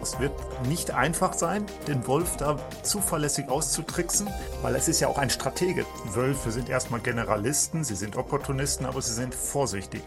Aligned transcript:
Es 0.00 0.20
wird 0.20 0.32
nicht 0.68 0.92
einfach 0.92 1.32
sein, 1.32 1.66
den 1.88 2.06
Wolf 2.06 2.36
da 2.36 2.56
zuverlässig 2.82 3.48
auszutricksen, 3.48 4.28
weil 4.62 4.76
es 4.76 4.86
ist 4.86 5.00
ja 5.00 5.08
auch 5.08 5.18
ein 5.18 5.28
Stratege. 5.28 5.84
Wölfe 6.14 6.52
sind 6.52 6.68
erstmal 6.68 7.00
Generalisten, 7.00 7.82
sie 7.82 7.96
sind 7.96 8.16
Opportunisten, 8.16 8.86
aber 8.86 9.02
sie 9.02 9.12
sind 9.12 9.34
vorsichtig. 9.34 10.02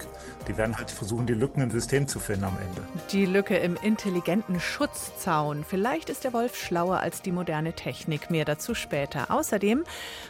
Die 0.47 0.55
werden 0.55 0.77
halt 0.77 0.91
versuchen, 0.91 1.25
die 1.25 1.33
Lücken 1.33 1.61
im 1.61 1.71
System 1.71 2.07
zu 2.07 2.19
finden 2.19 2.45
am 2.45 2.57
Ende. 2.57 2.81
Die 3.11 3.25
Lücke 3.25 3.57
im 3.57 3.75
intelligenten 3.75 4.61
Schutzzaun. 4.61 5.65
Vielleicht 5.67 6.09
ist 6.09 6.23
der 6.23 6.31
Wolf 6.33 6.55
schlauer 6.55 6.99
als 6.99 7.21
die 7.21 7.33
moderne 7.33 7.73
Technik. 7.73 8.29
Mehr 8.29 8.45
dazu 8.45 8.73
später. 8.73 9.29
Außerdem, 9.29 9.83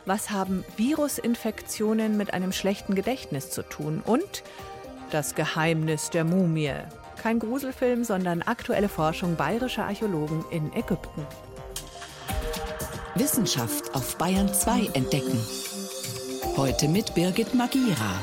was 0.05 0.31
haben 0.31 0.65
Virusinfektionen 0.75 2.17
mit 2.17 2.33
einem 2.33 2.51
schlechten 2.51 2.95
Gedächtnis 2.95 3.51
zu 3.51 3.61
tun? 3.61 4.01
Und 4.05 4.43
das 5.11 5.35
Geheimnis 5.35 6.09
der 6.09 6.23
Mumie. 6.23 6.73
Kein 7.21 7.37
Gruselfilm, 7.37 8.03
sondern 8.03 8.41
aktuelle 8.41 8.89
Forschung 8.89 9.35
bayerischer 9.35 9.85
Archäologen 9.85 10.43
in 10.49 10.73
Ägypten. 10.73 11.27
Wissenschaft 13.13 13.93
auf 13.93 14.17
Bayern 14.17 14.51
2 14.51 14.87
entdecken. 14.93 15.39
Heute 16.57 16.87
mit 16.87 17.13
Birgit 17.13 17.53
Magira. 17.53 18.15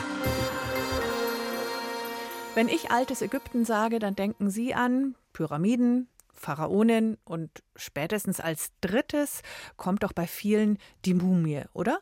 Wenn 2.57 2.69
ich 2.69 2.91
altes 2.91 3.23
Ägypten 3.23 3.65
sage, 3.65 4.01
dann 4.01 4.17
denken 4.17 4.51
Sie 4.51 4.75
an 4.75 5.15
Pyramiden, 5.33 6.09
Pharaonen 6.33 7.19
und 7.25 7.51
spätestens 7.77 8.41
als 8.41 8.73
drittes 8.81 9.43
kommt 9.77 10.03
doch 10.03 10.13
bei 10.13 10.27
vielen 10.27 10.77
die 11.05 11.15
Mumie, 11.15 11.63
oder? 11.73 12.01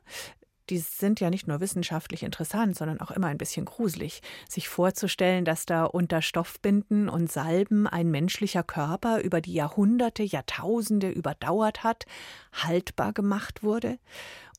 Die 0.71 0.79
sind 0.79 1.21
ja 1.21 1.31
nicht 1.31 1.47
nur 1.47 1.61
wissenschaftlich 1.61 2.23
interessant, 2.23 2.77
sondern 2.77 3.01
auch 3.01 3.11
immer 3.11 3.29
ein 3.29 3.39
bisschen 3.39 3.65
gruselig. 3.65 4.23
Sich 4.49 4.69
vorzustellen, 4.69 5.45
dass 5.45 5.67
da 5.67 5.85
unter 5.85 6.23
Stoffbinden 6.23 7.09
und 7.09 7.31
Salben 7.31 7.87
ein 7.87 8.11
menschlicher 8.11 8.63
Körper 8.63 9.21
über 9.23 9.41
die 9.41 9.55
Jahrhunderte, 9.55 10.23
Jahrtausende 10.23 11.11
überdauert 11.11 11.85
hat, 11.85 12.05
haltbar 12.53 13.13
gemacht 13.13 13.63
wurde, 13.63 13.99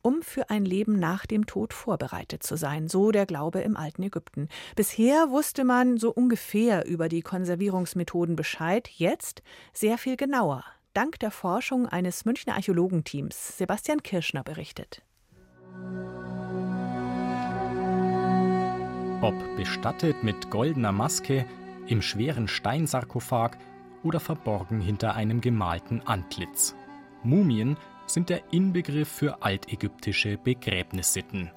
um 0.02 0.22
für 0.22 0.49
ein 0.49 0.66
Leben 0.66 0.99
nach 0.99 1.25
dem 1.25 1.45
Tod 1.45 1.73
vorbereitet 1.73 2.44
zu 2.44 2.55
sein, 2.55 2.88
so 2.88 3.11
der 3.11 3.25
Glaube 3.25 3.59
im 3.59 3.75
alten 3.75 4.03
Ägypten. 4.03 4.47
Bisher 4.75 5.30
wusste 5.30 5.64
man 5.64 5.97
so 5.97 6.11
ungefähr 6.11 6.86
über 6.86 7.09
die 7.09 7.21
Konservierungsmethoden 7.21 8.36
Bescheid, 8.36 8.89
jetzt 8.95 9.42
sehr 9.73 9.97
viel 9.97 10.16
genauer. 10.16 10.64
Dank 10.94 11.19
der 11.19 11.31
Forschung 11.31 11.88
eines 11.88 12.25
Münchner 12.25 12.55
Archäologenteams. 12.55 13.58
Sebastian 13.58 14.02
Kirschner 14.02 14.44
berichtet. 14.44 15.03
Ob 19.21 19.33
bestattet 19.57 20.23
mit 20.23 20.51
goldener 20.51 20.91
Maske, 20.91 21.45
im 21.87 22.03
schweren 22.03 22.47
Steinsarkophag 22.47 23.57
oder 24.03 24.19
verborgen 24.19 24.79
hinter 24.79 25.15
einem 25.15 25.41
gemalten 25.41 26.01
Antlitz. 26.05 26.75
Mumien 27.23 27.77
sind 28.05 28.29
der 28.29 28.53
Inbegriff 28.53 29.09
für 29.09 29.41
altägyptische 29.41 30.37
Begräbnissitten. 30.37 31.49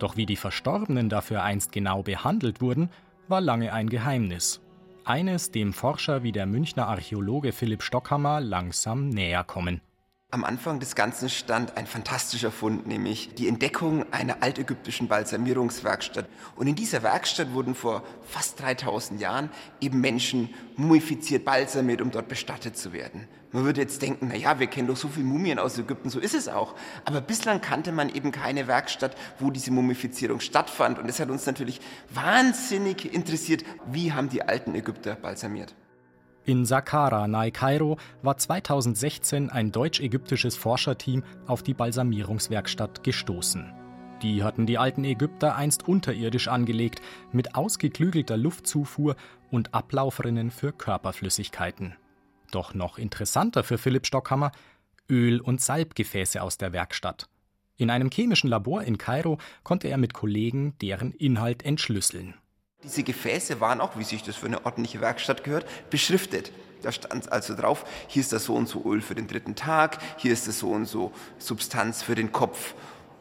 Doch 0.00 0.16
wie 0.16 0.26
die 0.26 0.34
Verstorbenen 0.34 1.08
dafür 1.08 1.44
einst 1.44 1.70
genau 1.70 2.02
behandelt 2.02 2.60
wurden, 2.60 2.90
war 3.28 3.40
lange 3.40 3.72
ein 3.72 3.88
Geheimnis. 3.88 4.60
Eines, 5.04 5.52
dem 5.52 5.72
Forscher 5.72 6.24
wie 6.24 6.32
der 6.32 6.46
Münchner 6.46 6.88
Archäologe 6.88 7.52
Philipp 7.52 7.84
Stockhammer 7.84 8.40
langsam 8.40 9.08
näher 9.08 9.44
kommen. 9.44 9.80
Am 10.34 10.42
Anfang 10.42 10.80
des 10.80 10.96
Ganzen 10.96 11.28
stand 11.28 11.76
ein 11.76 11.86
fantastischer 11.86 12.50
Fund, 12.50 12.88
nämlich 12.88 13.36
die 13.36 13.46
Entdeckung 13.46 14.04
einer 14.12 14.42
altägyptischen 14.42 15.06
Balsamierungswerkstatt. 15.06 16.26
Und 16.56 16.66
in 16.66 16.74
dieser 16.74 17.04
Werkstatt 17.04 17.52
wurden 17.52 17.76
vor 17.76 18.02
fast 18.26 18.60
3000 18.60 19.20
Jahren 19.20 19.48
eben 19.80 20.00
Menschen 20.00 20.52
mumifiziert, 20.74 21.44
balsamiert, 21.44 22.00
um 22.00 22.10
dort 22.10 22.26
bestattet 22.26 22.76
zu 22.76 22.92
werden. 22.92 23.28
Man 23.52 23.64
würde 23.64 23.80
jetzt 23.80 24.02
denken, 24.02 24.26
na 24.26 24.34
ja, 24.34 24.58
wir 24.58 24.66
kennen 24.66 24.88
doch 24.88 24.96
so 24.96 25.06
viele 25.06 25.24
Mumien 25.24 25.60
aus 25.60 25.78
Ägypten, 25.78 26.10
so 26.10 26.18
ist 26.18 26.34
es 26.34 26.48
auch. 26.48 26.74
Aber 27.04 27.20
bislang 27.20 27.60
kannte 27.60 27.92
man 27.92 28.12
eben 28.12 28.32
keine 28.32 28.66
Werkstatt, 28.66 29.16
wo 29.38 29.52
diese 29.52 29.70
Mumifizierung 29.70 30.40
stattfand. 30.40 30.98
Und 30.98 31.08
es 31.08 31.20
hat 31.20 31.30
uns 31.30 31.46
natürlich 31.46 31.80
wahnsinnig 32.10 33.14
interessiert, 33.14 33.64
wie 33.86 34.12
haben 34.12 34.30
die 34.30 34.42
alten 34.42 34.74
Ägypter 34.74 35.14
balsamiert. 35.14 35.76
In 36.46 36.66
Saqqara 36.66 37.26
nahe 37.26 37.50
Kairo 37.50 37.96
war 38.20 38.36
2016 38.36 39.48
ein 39.48 39.72
deutsch-ägyptisches 39.72 40.56
Forscherteam 40.56 41.24
auf 41.46 41.62
die 41.62 41.72
Balsamierungswerkstatt 41.72 43.02
gestoßen. 43.02 43.72
Die 44.20 44.42
hatten 44.42 44.66
die 44.66 44.76
alten 44.76 45.04
Ägypter 45.04 45.56
einst 45.56 45.88
unterirdisch 45.88 46.48
angelegt, 46.48 47.00
mit 47.32 47.54
ausgeklügelter 47.54 48.36
Luftzufuhr 48.36 49.16
und 49.50 49.72
Ablaufrinnen 49.72 50.50
für 50.50 50.72
Körperflüssigkeiten. 50.72 51.96
Doch 52.50 52.74
noch 52.74 52.98
interessanter 52.98 53.64
für 53.64 53.78
Philipp 53.78 54.06
Stockhammer 54.06 54.52
Öl- 55.10 55.40
und 55.40 55.62
Salbgefäße 55.62 56.42
aus 56.42 56.58
der 56.58 56.72
Werkstatt. 56.72 57.28
In 57.76 57.90
einem 57.90 58.10
chemischen 58.10 58.50
Labor 58.50 58.82
in 58.82 58.98
Kairo 58.98 59.38
konnte 59.62 59.88
er 59.88 59.98
mit 59.98 60.14
Kollegen 60.14 60.76
deren 60.80 61.12
Inhalt 61.12 61.64
entschlüsseln. 61.64 62.34
Diese 62.84 63.02
Gefäße 63.02 63.60
waren 63.60 63.80
auch, 63.80 63.96
wie 63.96 64.04
sich 64.04 64.22
das 64.22 64.36
für 64.36 64.46
eine 64.46 64.64
ordentliche 64.64 65.00
Werkstatt 65.00 65.42
gehört, 65.42 65.66
beschriftet. 65.90 66.52
Da 66.82 66.92
stand 66.92 67.32
also 67.32 67.54
drauf, 67.54 67.84
hier 68.08 68.20
ist 68.20 68.32
das 68.32 68.44
so 68.44 68.54
und 68.54 68.68
so 68.68 68.84
Öl 68.84 69.00
für 69.00 69.14
den 69.14 69.26
dritten 69.26 69.54
Tag, 69.54 69.98
hier 70.18 70.32
ist 70.32 70.46
das 70.46 70.58
so 70.58 70.68
und 70.68 70.84
so 70.84 71.12
Substanz 71.38 72.02
für 72.02 72.14
den 72.14 72.30
Kopf. 72.30 72.74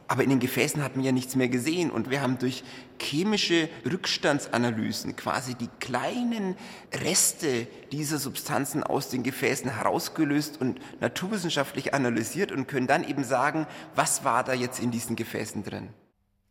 Aber 0.10 0.22
in 0.22 0.30
den 0.30 0.40
Gefäßen 0.40 0.84
hat 0.84 0.98
man 0.98 1.06
ja 1.06 1.14
nichts 1.14 1.38
mehr 1.38 1.48
gesehen 1.48 1.90
und 1.90 2.10
wir 2.10 2.22
haben 2.22 2.38
durch 2.38 2.64
chemische 3.00 3.70
Rückstandsanalysen 3.90 5.16
quasi 5.16 5.56
die 5.56 5.70
kleinen 5.80 6.58
Reste 6.94 7.68
dieser 7.94 8.20
Substanzen 8.20 8.84
aus 8.84 9.10
den 9.10 9.24
Gefäßen 9.24 9.74
herausgelöst 9.74 10.60
und 10.60 10.80
naturwissenschaftlich 11.00 11.94
analysiert 11.94 12.52
und 12.52 12.68
können 12.68 12.88
dann 12.88 13.08
eben 13.08 13.24
sagen, 13.24 13.66
was 13.96 14.26
war 14.26 14.44
da 14.44 14.54
jetzt 14.54 14.82
in 14.82 14.92
diesen 14.92 15.16
Gefäßen 15.16 15.64
drin. 15.64 15.90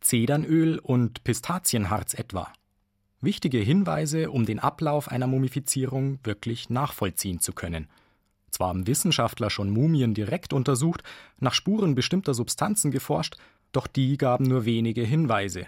Zedernöl 0.01 0.79
und 0.79 1.23
Pistazienharz 1.23 2.15
etwa. 2.15 2.51
Wichtige 3.23 3.59
Hinweise, 3.59 4.29
um 4.31 4.45
den 4.45 4.59
Ablauf 4.59 5.07
einer 5.07 5.27
Mumifizierung 5.27 6.19
wirklich 6.25 6.69
nachvollziehen 6.69 7.39
zu 7.39 7.53
können. 7.53 7.87
Zwar 8.51 8.67
haben 8.67 8.85
Wissenschaftler 8.85 9.49
schon 9.49 9.69
Mumien 9.69 10.13
direkt 10.13 10.51
untersucht, 10.51 11.03
nach 11.39 11.53
Spuren 11.53 11.95
bestimmter 11.95 12.33
Substanzen 12.33 12.91
geforscht, 12.91 13.37
doch 13.71 13.87
die 13.87 14.17
gaben 14.17 14.43
nur 14.43 14.65
wenige 14.65 15.03
Hinweise. 15.03 15.67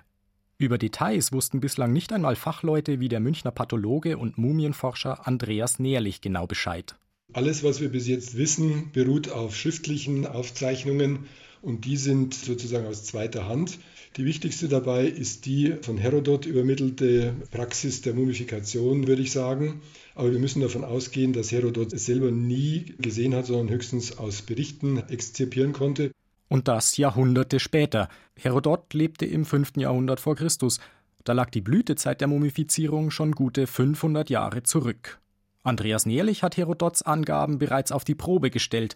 Über 0.57 0.77
Details 0.77 1.31
wussten 1.31 1.61
bislang 1.61 1.93
nicht 1.93 2.11
einmal 2.11 2.35
Fachleute 2.35 2.99
wie 2.99 3.07
der 3.07 3.21
Münchner 3.21 3.51
Pathologe 3.51 4.17
und 4.17 4.37
Mumienforscher 4.37 5.25
Andreas 5.25 5.79
Nährlich 5.79 6.19
genau 6.19 6.47
Bescheid. 6.47 6.95
Alles, 7.31 7.63
was 7.63 7.79
wir 7.79 7.89
bis 7.89 8.05
jetzt 8.07 8.37
wissen, 8.37 8.91
beruht 8.91 9.29
auf 9.29 9.55
schriftlichen 9.55 10.27
Aufzeichnungen 10.27 11.25
und 11.65 11.85
die 11.85 11.97
sind 11.97 12.33
sozusagen 12.35 12.85
aus 12.85 13.03
zweiter 13.03 13.47
Hand. 13.47 13.79
Die 14.17 14.25
wichtigste 14.25 14.69
dabei 14.69 15.07
ist 15.07 15.45
die 15.45 15.73
von 15.81 15.97
Herodot 15.97 16.45
übermittelte 16.45 17.33
Praxis 17.51 18.01
der 18.01 18.13
Mumifikation, 18.13 19.07
würde 19.07 19.23
ich 19.23 19.31
sagen. 19.31 19.81
Aber 20.13 20.31
wir 20.31 20.39
müssen 20.39 20.61
davon 20.61 20.83
ausgehen, 20.83 21.33
dass 21.33 21.51
Herodot 21.51 21.91
es 21.91 22.05
selber 22.05 22.31
nie 22.31 22.93
gesehen 22.99 23.35
hat, 23.35 23.47
sondern 23.47 23.69
höchstens 23.69 24.17
aus 24.17 24.43
Berichten 24.43 24.99
exzipieren 25.09 25.73
konnte. 25.73 26.11
Und 26.47 26.67
das 26.67 26.95
Jahrhunderte 26.97 27.59
später. 27.59 28.07
Herodot 28.37 28.93
lebte 28.93 29.25
im 29.25 29.43
5. 29.43 29.73
Jahrhundert 29.77 30.19
vor 30.19 30.35
Christus. 30.35 30.79
Da 31.23 31.33
lag 31.33 31.49
die 31.49 31.61
Blütezeit 31.61 32.21
der 32.21 32.27
Mumifizierung 32.27 33.09
schon 33.09 33.31
gute 33.31 33.65
500 33.65 34.29
Jahre 34.29 34.61
zurück. 34.61 35.19
Andreas 35.63 36.05
Nährlich 36.05 36.43
hat 36.43 36.57
Herodots 36.57 37.01
Angaben 37.01 37.57
bereits 37.57 37.91
auf 37.91 38.03
die 38.03 38.13
Probe 38.13 38.51
gestellt. 38.51 38.95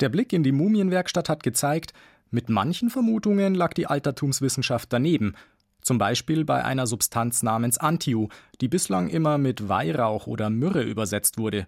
Der 0.00 0.10
Blick 0.10 0.34
in 0.34 0.42
die 0.42 0.52
Mumienwerkstatt 0.52 1.28
hat 1.30 1.42
gezeigt, 1.42 1.94
mit 2.30 2.50
manchen 2.50 2.90
Vermutungen 2.90 3.54
lag 3.54 3.72
die 3.72 3.86
Altertumswissenschaft 3.86 4.92
daneben, 4.92 5.34
zum 5.80 5.96
Beispiel 5.96 6.44
bei 6.44 6.64
einer 6.64 6.86
Substanz 6.86 7.42
namens 7.42 7.78
Antiu, 7.78 8.28
die 8.60 8.68
bislang 8.68 9.08
immer 9.08 9.38
mit 9.38 9.68
Weihrauch 9.68 10.26
oder 10.26 10.50
Myrrhe 10.50 10.82
übersetzt 10.82 11.38
wurde. 11.38 11.66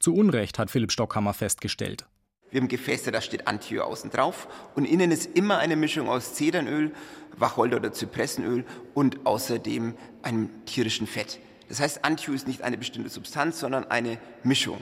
Zu 0.00 0.14
Unrecht 0.14 0.58
hat 0.58 0.70
Philipp 0.70 0.92
Stockhammer 0.92 1.32
festgestellt. 1.32 2.04
Wir 2.50 2.60
haben 2.60 2.68
Gefäße, 2.68 3.10
da 3.10 3.22
steht 3.22 3.46
Antiu 3.46 3.80
außen 3.80 4.10
drauf 4.10 4.48
und 4.74 4.84
innen 4.84 5.10
ist 5.10 5.38
immer 5.38 5.58
eine 5.58 5.76
Mischung 5.76 6.08
aus 6.08 6.34
Zedernöl, 6.34 6.92
Wacholder 7.38 7.78
oder 7.78 7.92
Zypressenöl 7.92 8.66
und 8.92 9.24
außerdem 9.24 9.94
einem 10.20 10.50
tierischen 10.66 11.06
Fett. 11.06 11.38
Das 11.70 11.80
heißt, 11.80 12.04
Antiu 12.04 12.34
ist 12.34 12.46
nicht 12.46 12.60
eine 12.60 12.76
bestimmte 12.76 13.08
Substanz, 13.08 13.60
sondern 13.60 13.84
eine 13.84 14.18
Mischung. 14.42 14.78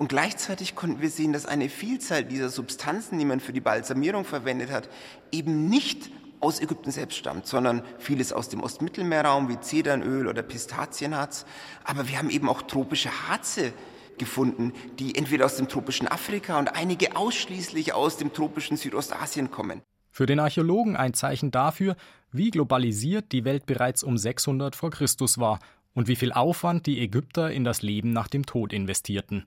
Und 0.00 0.08
gleichzeitig 0.08 0.76
konnten 0.76 1.02
wir 1.02 1.10
sehen, 1.10 1.34
dass 1.34 1.44
eine 1.44 1.68
Vielzahl 1.68 2.24
dieser 2.24 2.48
Substanzen, 2.48 3.18
die 3.18 3.26
man 3.26 3.38
für 3.38 3.52
die 3.52 3.60
Balsamierung 3.60 4.24
verwendet 4.24 4.70
hat, 4.70 4.88
eben 5.30 5.68
nicht 5.68 6.10
aus 6.40 6.58
Ägypten 6.58 6.90
selbst 6.90 7.18
stammt, 7.18 7.46
sondern 7.46 7.82
vieles 7.98 8.32
aus 8.32 8.48
dem 8.48 8.62
Ostmittelmeerraum 8.62 9.50
wie 9.50 9.60
Zedernöl 9.60 10.26
oder 10.26 10.42
Pistazienharz. 10.42 11.44
Aber 11.84 12.08
wir 12.08 12.16
haben 12.16 12.30
eben 12.30 12.48
auch 12.48 12.62
tropische 12.62 13.10
Harze 13.28 13.74
gefunden, 14.16 14.72
die 14.98 15.16
entweder 15.16 15.44
aus 15.44 15.56
dem 15.56 15.68
tropischen 15.68 16.08
Afrika 16.08 16.58
und 16.58 16.74
einige 16.74 17.14
ausschließlich 17.14 17.92
aus 17.92 18.16
dem 18.16 18.32
tropischen 18.32 18.78
Südostasien 18.78 19.50
kommen. 19.50 19.82
Für 20.10 20.24
den 20.24 20.40
Archäologen 20.40 20.96
ein 20.96 21.12
Zeichen 21.12 21.50
dafür, 21.50 21.94
wie 22.32 22.50
globalisiert 22.50 23.32
die 23.32 23.44
Welt 23.44 23.66
bereits 23.66 24.02
um 24.02 24.16
600 24.16 24.74
vor 24.74 24.92
Christus 24.92 25.36
war 25.36 25.58
und 25.92 26.08
wie 26.08 26.16
viel 26.16 26.32
Aufwand 26.32 26.86
die 26.86 27.00
Ägypter 27.00 27.50
in 27.50 27.64
das 27.64 27.82
Leben 27.82 28.14
nach 28.14 28.28
dem 28.28 28.46
Tod 28.46 28.72
investierten. 28.72 29.44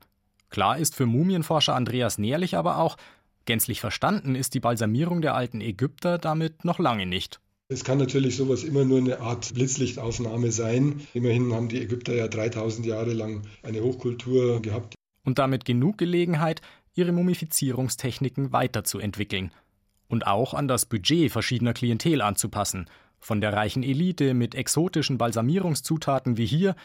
Klar 0.54 0.78
ist 0.78 0.94
für 0.94 1.08
Mumienforscher 1.08 1.74
Andreas 1.74 2.20
Nährlich 2.20 2.56
aber 2.56 2.78
auch, 2.78 2.96
gänzlich 3.46 3.82
verstanden 3.82 4.36
ist 4.36 4.54
die 4.54 4.60
Balsamierung 4.60 5.24
der 5.24 5.34
alten 5.34 5.62
Ägypter 5.62 6.20
damit 6.20 6.64
noch 6.64 6.78
lange 6.78 7.08
nicht. 7.08 7.40
Es 7.70 7.84
kann 7.84 7.98
natürlich 7.98 8.36
sowas 8.36 8.64
immer 8.64 8.86
nur 8.86 9.00
eine 9.00 9.20
Art 9.20 9.56
Blitzlichtaufnahme 9.56 10.52
sein. 10.52 11.02
Immerhin 11.16 11.52
haben 11.54 11.70
die 11.70 11.82
Ägypter 11.82 12.14
ja 12.14 12.28
3000 12.28 12.86
Jahre 12.86 13.14
lang 13.14 13.42
eine 13.64 13.82
Hochkultur 13.82 14.62
gehabt. 14.62 14.94
Und 15.26 15.40
damit 15.40 15.66
genug 15.66 15.98
Gelegenheit, 15.98 16.62
ihre 16.94 17.14
Mumifizierungstechniken 17.14 18.54
weiterzuentwickeln 18.54 19.52
und 20.08 20.28
auch 20.28 20.54
an 20.54 20.68
das 20.68 20.86
Budget 20.86 21.32
verschiedener 21.32 21.74
Klientel 21.74 22.22
anzupassen, 22.22 22.86
von 23.18 23.42
der 23.42 23.54
reichen 23.54 23.82
Elite 23.82 24.36
mit 24.36 24.54
exotischen 24.54 25.18
Balsamierungszutaten 25.18 26.38
wie 26.38 26.46
hier 26.46 26.76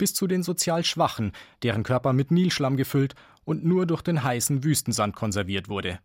bis 0.00 0.14
zu 0.14 0.26
den 0.26 0.42
sozial 0.42 0.82
Schwachen, 0.82 1.32
deren 1.62 1.82
Körper 1.82 2.14
mit 2.14 2.30
Nilschlamm 2.30 2.78
gefüllt 2.78 3.14
und 3.44 3.66
nur 3.66 3.84
durch 3.84 4.00
den 4.00 4.24
heißen 4.24 4.64
Wüstensand 4.64 5.14
konserviert 5.14 5.68
wurde. 5.68 5.98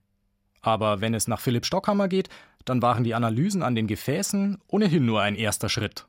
Aber 0.62 1.00
wenn 1.00 1.14
es 1.14 1.30
nach 1.30 1.40
Philipp 1.40 1.66
Stockhammer 1.66 2.10
geht, 2.10 2.28
dann 2.66 2.82
waren 2.82 3.06
die 3.06 3.16
Analysen 3.16 3.64
an 3.64 3.74
den 3.74 3.88
Gefäßen 3.88 4.60
ohnehin 4.68 5.06
nur 5.06 5.22
ein 5.22 5.36
erster 5.36 5.70
Schritt. 5.70 6.08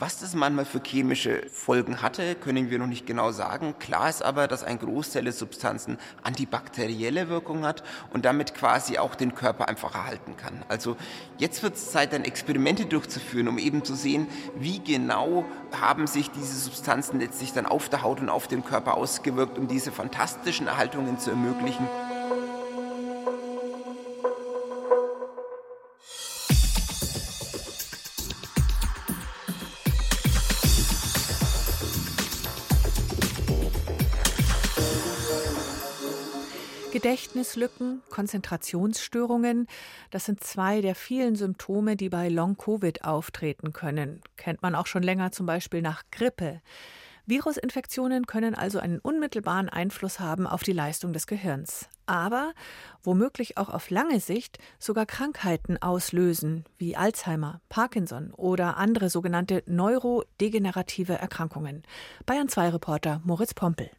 Was 0.00 0.20
das 0.20 0.36
manchmal 0.36 0.64
für 0.64 0.80
chemische 0.80 1.42
Folgen 1.50 2.02
hatte, 2.02 2.36
können 2.36 2.70
wir 2.70 2.78
noch 2.78 2.86
nicht 2.86 3.04
genau 3.04 3.32
sagen. 3.32 3.74
Klar 3.80 4.08
ist 4.08 4.22
aber, 4.22 4.46
dass 4.46 4.62
ein 4.62 4.78
Großteil 4.78 5.24
der 5.24 5.32
Substanzen 5.32 5.98
antibakterielle 6.22 7.28
Wirkung 7.28 7.64
hat 7.64 7.82
und 8.10 8.24
damit 8.24 8.54
quasi 8.54 8.98
auch 8.98 9.16
den 9.16 9.34
Körper 9.34 9.68
einfach 9.68 9.96
erhalten 9.96 10.36
kann. 10.36 10.62
Also 10.68 10.96
jetzt 11.38 11.64
wird 11.64 11.74
es 11.74 11.90
Zeit, 11.90 12.12
dann 12.12 12.22
Experimente 12.22 12.86
durchzuführen, 12.86 13.48
um 13.48 13.58
eben 13.58 13.84
zu 13.84 13.96
sehen, 13.96 14.28
wie 14.54 14.78
genau 14.78 15.44
haben 15.72 16.06
sich 16.06 16.30
diese 16.30 16.56
Substanzen 16.56 17.18
letztlich 17.18 17.52
dann 17.52 17.66
auf 17.66 17.88
der 17.88 18.02
Haut 18.02 18.20
und 18.20 18.28
auf 18.28 18.46
dem 18.46 18.64
Körper 18.64 18.94
ausgewirkt, 18.94 19.58
um 19.58 19.66
diese 19.66 19.90
fantastischen 19.90 20.68
Erhaltungen 20.68 21.18
zu 21.18 21.30
ermöglichen. 21.30 21.88
Gedächtnislücken, 37.38 38.02
Konzentrationsstörungen, 38.10 39.68
das 40.10 40.24
sind 40.24 40.42
zwei 40.42 40.80
der 40.80 40.96
vielen 40.96 41.36
Symptome, 41.36 41.94
die 41.94 42.08
bei 42.08 42.28
Long-Covid 42.28 43.04
auftreten 43.04 43.72
können. 43.72 44.22
Kennt 44.36 44.60
man 44.60 44.74
auch 44.74 44.88
schon 44.88 45.04
länger 45.04 45.30
zum 45.30 45.46
Beispiel 45.46 45.80
nach 45.80 46.02
Grippe. 46.10 46.60
Virusinfektionen 47.26 48.26
können 48.26 48.56
also 48.56 48.80
einen 48.80 48.98
unmittelbaren 48.98 49.68
Einfluss 49.68 50.18
haben 50.18 50.48
auf 50.48 50.64
die 50.64 50.72
Leistung 50.72 51.12
des 51.12 51.28
Gehirns, 51.28 51.88
aber 52.06 52.54
womöglich 53.04 53.56
auch 53.56 53.68
auf 53.68 53.88
lange 53.90 54.18
Sicht 54.18 54.58
sogar 54.80 55.06
Krankheiten 55.06 55.80
auslösen, 55.80 56.64
wie 56.76 56.96
Alzheimer, 56.96 57.60
Parkinson 57.68 58.32
oder 58.32 58.78
andere 58.78 59.10
sogenannte 59.10 59.62
neurodegenerative 59.66 61.12
Erkrankungen. 61.12 61.84
Bayern 62.26 62.48
2 62.48 62.70
Reporter 62.70 63.20
Moritz 63.24 63.54
Pompel. 63.54 63.90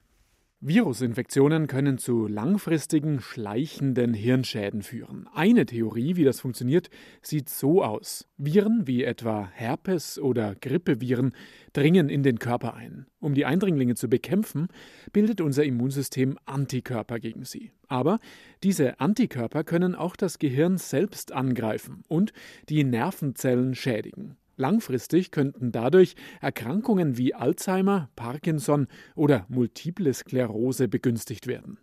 Virusinfektionen 0.62 1.68
können 1.68 1.98
zu 1.98 2.28
langfristigen, 2.28 3.22
schleichenden 3.22 4.14
Hirnschäden 4.14 4.82
führen. 4.82 5.30
Eine 5.34 5.66
Theorie, 5.66 6.18
wie 6.18 6.26
das 6.26 6.42
funktioniert, 6.42 6.90
sieht 7.22 7.48
so 7.48 7.82
aus. 7.82 8.28
Viren 8.36 8.86
wie 8.86 9.06
etwa 9.06 9.48
Herpes 9.54 10.20
oder 10.20 10.56
Grippeviren 10.56 11.34
dringen 11.72 12.10
in 12.10 12.24
den 12.24 12.40
Körper 12.40 12.74
ein. 12.74 13.06
Um 13.22 13.36
die 13.36 13.46
Eindringlinge 13.46 13.96
zu 13.96 14.10
bekämpfen, 14.10 14.68
bildet 15.14 15.40
unser 15.40 15.64
Immunsystem 15.64 16.38
Antikörper 16.46 17.20
gegen 17.20 17.46
sie. 17.46 17.72
Aber 17.88 18.20
diese 18.62 19.00
Antikörper 19.00 19.64
können 19.64 19.96
auch 19.96 20.18
das 20.18 20.40
Gehirn 20.40 20.78
selbst 20.78 21.32
angreifen 21.32 22.04
und 22.10 22.34
die 22.68 22.84
Nervenzellen 22.84 23.76
schädigen. 23.76 24.36
Langfristig 24.60 25.32
könnten 25.32 25.72
dadurch 25.72 26.16
Erkrankungen 26.42 27.18
wie 27.18 27.34
Alzheimer, 27.34 28.10
Parkinson 28.18 28.88
oder 29.16 29.46
multiple 29.48 30.14
Sklerose 30.14 30.90
begünstigt 30.90 31.48
werden. 31.48 31.80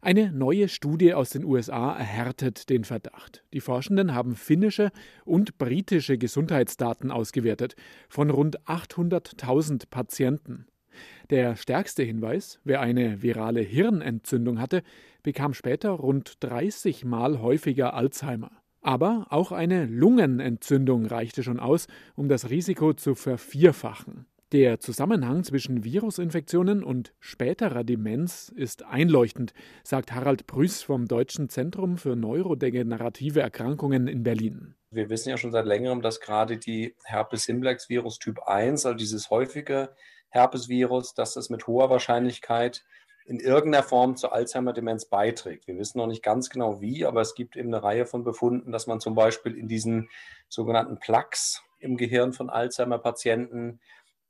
Eine 0.00 0.32
neue 0.32 0.70
Studie 0.70 1.12
aus 1.12 1.28
den 1.28 1.44
USA 1.44 1.94
erhärtet 1.94 2.70
den 2.70 2.84
Verdacht. 2.84 3.44
Die 3.52 3.60
Forschenden 3.60 4.14
haben 4.14 4.36
finnische 4.36 4.90
und 5.26 5.58
britische 5.58 6.16
Gesundheitsdaten 6.16 7.10
ausgewertet 7.10 7.76
von 8.08 8.30
rund 8.30 8.58
800.000 8.62 9.90
Patienten. 9.90 10.66
Der 11.28 11.56
stärkste 11.56 12.02
Hinweis, 12.02 12.58
wer 12.64 12.80
eine 12.80 13.20
virale 13.20 13.60
Hirnentzündung 13.60 14.58
hatte, 14.58 14.82
bekam 15.22 15.52
später 15.52 15.90
rund 15.90 16.36
30 16.40 17.04
Mal 17.04 17.42
häufiger 17.42 17.92
Alzheimer. 17.92 18.61
Aber 18.82 19.26
auch 19.30 19.52
eine 19.52 19.86
Lungenentzündung 19.86 21.06
reichte 21.06 21.44
schon 21.44 21.60
aus, 21.60 21.86
um 22.16 22.28
das 22.28 22.50
Risiko 22.50 22.92
zu 22.92 23.14
vervierfachen. 23.14 24.26
Der 24.52 24.80
Zusammenhang 24.80 25.44
zwischen 25.44 25.82
Virusinfektionen 25.82 26.84
und 26.84 27.14
späterer 27.20 27.84
Demenz 27.84 28.52
ist 28.54 28.84
einleuchtend, 28.84 29.54
sagt 29.82 30.12
Harald 30.12 30.46
Prüß 30.46 30.82
vom 30.82 31.06
Deutschen 31.08 31.48
Zentrum 31.48 31.96
für 31.96 32.16
neurodegenerative 32.16 33.40
Erkrankungen 33.40 34.08
in 34.08 34.24
Berlin. 34.24 34.74
Wir 34.90 35.08
wissen 35.08 35.30
ja 35.30 35.38
schon 35.38 35.52
seit 35.52 35.64
längerem, 35.64 36.02
dass 36.02 36.20
gerade 36.20 36.58
die 36.58 36.94
Herpes-Simplex-Virus 37.04 38.18
Typ 38.18 38.40
1, 38.46 38.84
also 38.84 38.94
dieses 38.94 39.30
häufige 39.30 39.94
Herpesvirus, 40.28 41.14
dass 41.14 41.32
das 41.32 41.48
mit 41.48 41.66
hoher 41.66 41.88
Wahrscheinlichkeit 41.88 42.84
in 43.32 43.40
irgendeiner 43.40 43.82
Form 43.82 44.16
zur 44.16 44.34
Alzheimer-Demenz 44.34 45.06
beiträgt. 45.06 45.66
Wir 45.66 45.78
wissen 45.78 45.96
noch 45.96 46.06
nicht 46.06 46.22
ganz 46.22 46.50
genau 46.50 46.82
wie, 46.82 47.06
aber 47.06 47.22
es 47.22 47.34
gibt 47.34 47.56
eben 47.56 47.72
eine 47.72 47.82
Reihe 47.82 48.04
von 48.04 48.24
Befunden, 48.24 48.72
dass 48.72 48.86
man 48.86 49.00
zum 49.00 49.14
Beispiel 49.14 49.56
in 49.56 49.68
diesen 49.68 50.10
sogenannten 50.50 50.98
Plaques 50.98 51.62
im 51.78 51.96
Gehirn 51.96 52.34
von 52.34 52.50
Alzheimer-Patienten 52.50 53.80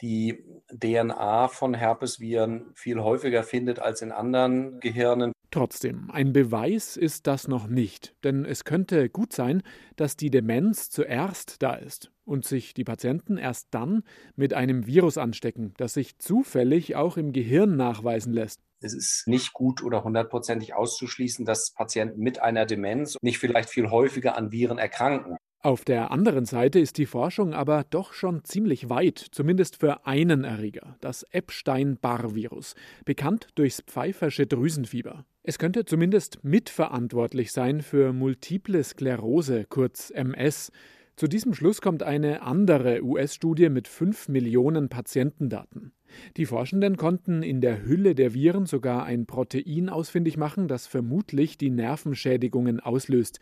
die 0.03 0.45
DNA 0.69 1.49
von 1.49 1.75
Herpesviren 1.75 2.71
viel 2.75 3.01
häufiger 3.01 3.43
findet 3.43 3.81
als 3.81 4.03
in 4.03 4.13
anderen 4.13 4.79
Gehirnen. 4.79 5.33
Trotzdem, 5.51 6.09
ein 6.13 6.33
Beweis 6.33 6.97
ist 6.97 7.27
das 7.27 7.49
noch 7.49 7.67
nicht, 7.67 8.15
denn 8.23 8.45
es 8.45 8.65
könnte 8.65 9.09
gut 9.09 9.33
sein, 9.33 9.65
dass 9.97 10.17
die 10.17 10.31
Demenz 10.31 10.91
zuerst 10.91 11.61
da 11.61 11.75
ist 11.75 12.13
und 12.25 12.45
sich 12.45 12.73
die 12.73 12.85
Patienten 12.85 13.37
erst 13.37 13.67
dann 13.73 14.05
mit 14.37 14.55
einem 14.55 14.87
Virus 14.87 15.19
anstecken, 15.19 15.75
das 15.77 15.95
sich 15.95 16.19
zufällig 16.19 16.95
auch 16.95 17.17
im 17.17 17.33
Gehirn 17.33 17.77
nachweisen 17.77 18.33
lässt. 18.33 18.61
Es 18.83 18.95
ist 18.95 19.25
nicht 19.27 19.53
gut 19.53 19.83
oder 19.83 20.05
hundertprozentig 20.05 20.75
auszuschließen, 20.75 21.45
dass 21.45 21.73
Patienten 21.73 22.21
mit 22.21 22.41
einer 22.43 22.67
Demenz 22.67 23.17
nicht 23.23 23.39
vielleicht 23.39 23.71
viel 23.71 23.91
häufiger 23.91 24.37
an 24.37 24.53
Viren 24.53 24.79
erkranken. 24.79 25.37
Auf 25.65 25.85
der 25.85 26.11
anderen 26.11 26.45
Seite 26.45 26.81
ist 26.81 26.99
die 26.99 27.07
Forschung 27.07 27.55
aber 27.55 27.85
doch 27.89 28.15
schon 28.15 28.43
ziemlich 28.43 28.89
weit, 28.89 29.25
zumindest 29.31 29.77
für 29.77 30.07
einen 30.07 30.43
Erreger, 30.43 30.97
das 31.01 31.23
Epstein-Barr-Virus, 31.31 32.75
bekannt 33.05 33.47
durchs 33.55 33.81
Pfeiffersche 33.81 34.49
Drüsenfieber. 34.49 35.25
Es 35.45 35.61
könnte 35.61 35.85
zumindest 35.85 36.43
mitverantwortlich 36.43 37.53
sein 37.53 37.81
für 37.81 38.13
multiple 38.13 38.83
Sklerose, 38.83 39.65
kurz 39.69 40.11
MS. 40.11 40.73
Zu 41.17 41.29
diesem 41.29 41.55
Schluss 41.55 41.81
kommt 41.81 42.03
eine 42.03 42.43
andere 42.43 43.03
US-Studie 43.03 43.69
mit 43.69 43.87
5 43.87 44.29
Millionen 44.29 44.89
Patientendaten. 44.89 45.93
Die 46.37 46.47
Forschenden 46.47 46.97
konnten 46.97 47.43
in 47.43 47.61
der 47.61 47.85
Hülle 47.85 48.15
der 48.15 48.35
Viren 48.35 48.67
sogar 48.67 49.05
ein 49.05 49.27
Protein 49.27 49.89
ausfindig 49.89 50.37
machen, 50.37 50.69
das 50.69 50.87
vermutlich 50.87 51.59
die 51.59 51.71
Nervenschädigungen 51.71 52.81
auslöst 52.81 53.41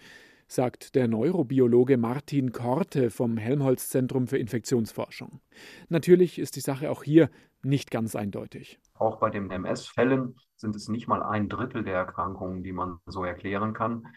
sagt 0.50 0.96
der 0.96 1.06
Neurobiologe 1.06 1.96
Martin 1.96 2.50
Korte 2.50 3.10
vom 3.10 3.36
Helmholtz 3.36 3.88
Zentrum 3.88 4.26
für 4.26 4.36
Infektionsforschung. 4.36 5.40
Natürlich 5.88 6.40
ist 6.40 6.56
die 6.56 6.60
Sache 6.60 6.90
auch 6.90 7.04
hier 7.04 7.30
nicht 7.62 7.90
ganz 7.92 8.16
eindeutig. 8.16 8.80
Auch 8.94 9.20
bei 9.20 9.30
den 9.30 9.50
MS-Fällen 9.50 10.34
sind 10.56 10.74
es 10.74 10.88
nicht 10.88 11.06
mal 11.06 11.22
ein 11.22 11.48
Drittel 11.48 11.84
der 11.84 11.94
Erkrankungen, 11.94 12.64
die 12.64 12.72
man 12.72 12.98
so 13.06 13.22
erklären 13.22 13.74
kann. 13.74 14.08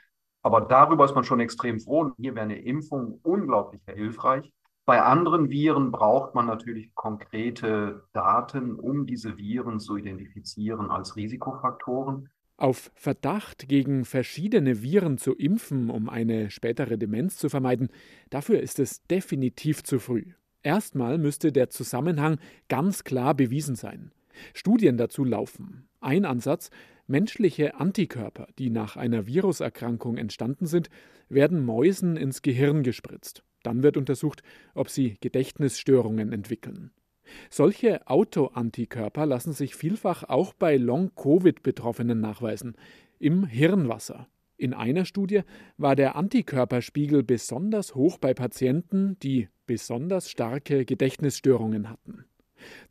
Aber 0.44 0.62
darüber 0.62 1.06
ist 1.06 1.16
man 1.16 1.24
schon 1.24 1.40
extrem 1.40 1.80
froh. 1.80 2.12
Hier 2.18 2.36
wäre 2.36 2.44
eine 2.44 2.62
Impfung 2.62 3.20
unglaublich 3.24 3.82
hilfreich. 3.88 4.52
Bei 4.86 5.02
anderen 5.02 5.50
Viren 5.50 5.92
braucht 5.92 6.36
man 6.36 6.46
natürlich 6.46 6.94
konkrete 6.94 8.04
Daten, 8.12 8.78
um 8.78 9.06
diese 9.06 9.38
Viren 9.38 9.80
zu 9.80 9.96
identifizieren 9.96 10.92
als 10.92 11.16
Risikofaktoren. 11.16 12.30
Auf 12.58 12.92
Verdacht 12.94 13.70
gegen 13.70 14.04
verschiedene 14.04 14.84
Viren 14.84 15.18
zu 15.18 15.34
impfen, 15.34 15.90
um 15.90 16.10
eine 16.10 16.52
spätere 16.52 16.98
Demenz 16.98 17.38
zu 17.38 17.48
vermeiden, 17.48 17.90
dafür 18.30 18.60
ist 18.60 18.78
es 18.80 19.02
definitiv 19.08 19.84
zu 19.84 20.00
früh. 20.00 20.34
Erstmal 20.64 21.18
müsste 21.18 21.54
der 21.54 21.70
Zusammenhang 21.70 22.38
ganz 22.68 23.06
klar 23.06 23.34
bewiesen 23.34 23.76
sein. 23.76 24.12
Studien 24.54 24.98
dazu 24.98 25.24
laufen. 25.24 25.88
Ein 26.02 26.26
Ansatz, 26.26 26.70
Menschliche 27.08 27.76
Antikörper, 27.76 28.48
die 28.58 28.70
nach 28.70 28.96
einer 28.96 29.28
Viruserkrankung 29.28 30.18
entstanden 30.18 30.66
sind, 30.66 30.90
werden 31.30 31.64
Mäusen 31.64 32.16
ins 32.16 32.42
Gehirn 32.42 32.84
gespritzt. 32.84 33.44
Dann 33.64 33.84
wird 33.84 33.98
untersucht, 33.98 34.44
ob 34.74 34.90
sie 34.90 35.18
Gedächtnisstörungen 35.20 36.32
entwickeln. 36.32 36.92
Solche 37.50 38.08
Autoantikörper 38.08 39.26
lassen 39.26 39.54
sich 39.54 39.76
vielfach 39.76 40.24
auch 40.24 40.54
bei 40.54 40.78
Long-Covid-Betroffenen 40.78 42.20
nachweisen, 42.20 42.76
im 43.20 43.46
Hirnwasser. 43.46 44.28
In 44.58 44.74
einer 44.74 45.06
Studie 45.06 45.42
war 45.78 45.96
der 45.96 46.16
Antikörperspiegel 46.16 47.24
besonders 47.24 47.96
hoch 47.96 48.18
bei 48.18 48.34
Patienten, 48.34 49.18
die 49.20 49.50
besonders 49.66 50.30
starke 50.30 50.86
Gedächtnisstörungen 50.86 51.90
hatten. 51.90 52.26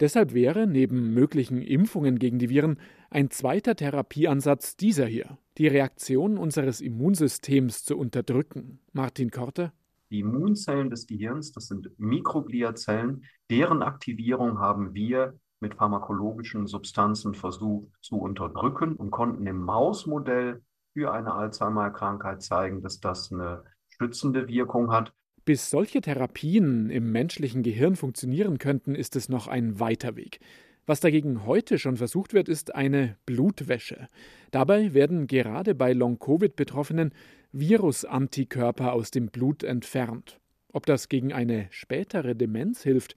Deshalb 0.00 0.34
wäre 0.34 0.66
neben 0.66 1.14
möglichen 1.14 1.62
Impfungen 1.62 2.18
gegen 2.18 2.38
die 2.38 2.48
Viren 2.48 2.78
ein 3.10 3.30
zweiter 3.30 3.76
Therapieansatz 3.76 4.76
dieser 4.76 5.06
hier, 5.06 5.38
die 5.58 5.68
Reaktion 5.68 6.38
unseres 6.38 6.80
Immunsystems 6.80 7.84
zu 7.84 7.98
unterdrücken. 7.98 8.80
Martin 8.92 9.30
Korte. 9.30 9.72
Die 10.10 10.20
Immunzellen 10.20 10.90
des 10.90 11.06
Gehirns, 11.06 11.52
das 11.52 11.68
sind 11.68 11.90
Mikrogliazellen, 11.98 13.24
deren 13.50 13.82
Aktivierung 13.82 14.58
haben 14.58 14.92
wir 14.94 15.38
mit 15.60 15.74
pharmakologischen 15.76 16.66
Substanzen 16.66 17.34
versucht 17.34 17.88
zu 18.02 18.16
unterdrücken 18.16 18.96
und 18.96 19.10
konnten 19.10 19.46
im 19.46 19.62
Mausmodell 19.62 20.60
für 20.92 21.12
eine 21.12 21.32
Alzheimer-Krankheit 21.32 22.42
zeigen, 22.42 22.82
dass 22.82 23.00
das 23.00 23.32
eine 23.32 23.64
schützende 23.88 24.48
Wirkung 24.48 24.92
hat. 24.92 25.14
Bis 25.44 25.70
solche 25.70 26.00
Therapien 26.00 26.88
im 26.88 27.10
menschlichen 27.10 27.64
Gehirn 27.64 27.96
funktionieren 27.96 28.58
könnten, 28.58 28.94
ist 28.94 29.16
es 29.16 29.28
noch 29.28 29.48
ein 29.48 29.80
weiter 29.80 30.14
Weg. 30.14 30.38
Was 30.86 31.00
dagegen 31.00 31.46
heute 31.46 31.78
schon 31.78 31.96
versucht 31.96 32.32
wird, 32.32 32.48
ist 32.48 32.74
eine 32.74 33.16
Blutwäsche. 33.26 34.08
Dabei 34.52 34.94
werden 34.94 35.26
gerade 35.26 35.74
bei 35.74 35.92
Long-Covid-Betroffenen 35.92 37.12
Virusantikörper 37.52 38.92
aus 38.92 39.10
dem 39.10 39.26
Blut 39.26 39.64
entfernt. 39.64 40.40
Ob 40.72 40.86
das 40.86 41.08
gegen 41.08 41.32
eine 41.32 41.66
spätere 41.70 42.34
Demenz 42.34 42.82
hilft, 42.82 43.16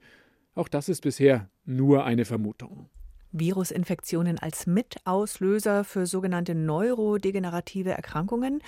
auch 0.54 0.68
das 0.68 0.88
ist 0.88 1.02
bisher 1.02 1.48
nur 1.64 2.04
eine 2.04 2.24
Vermutung. 2.24 2.88
Virusinfektionen 3.32 4.38
als 4.38 4.66
Mitauslöser 4.66 5.84
für 5.84 6.06
sogenannte 6.06 6.54
neurodegenerative 6.54 7.90
Erkrankungen. 7.90 8.62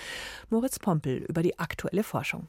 Moritz 0.50 0.78
Pompel 0.78 1.24
über 1.28 1.42
die 1.42 1.58
aktuelle 1.58 2.02
Forschung. 2.02 2.48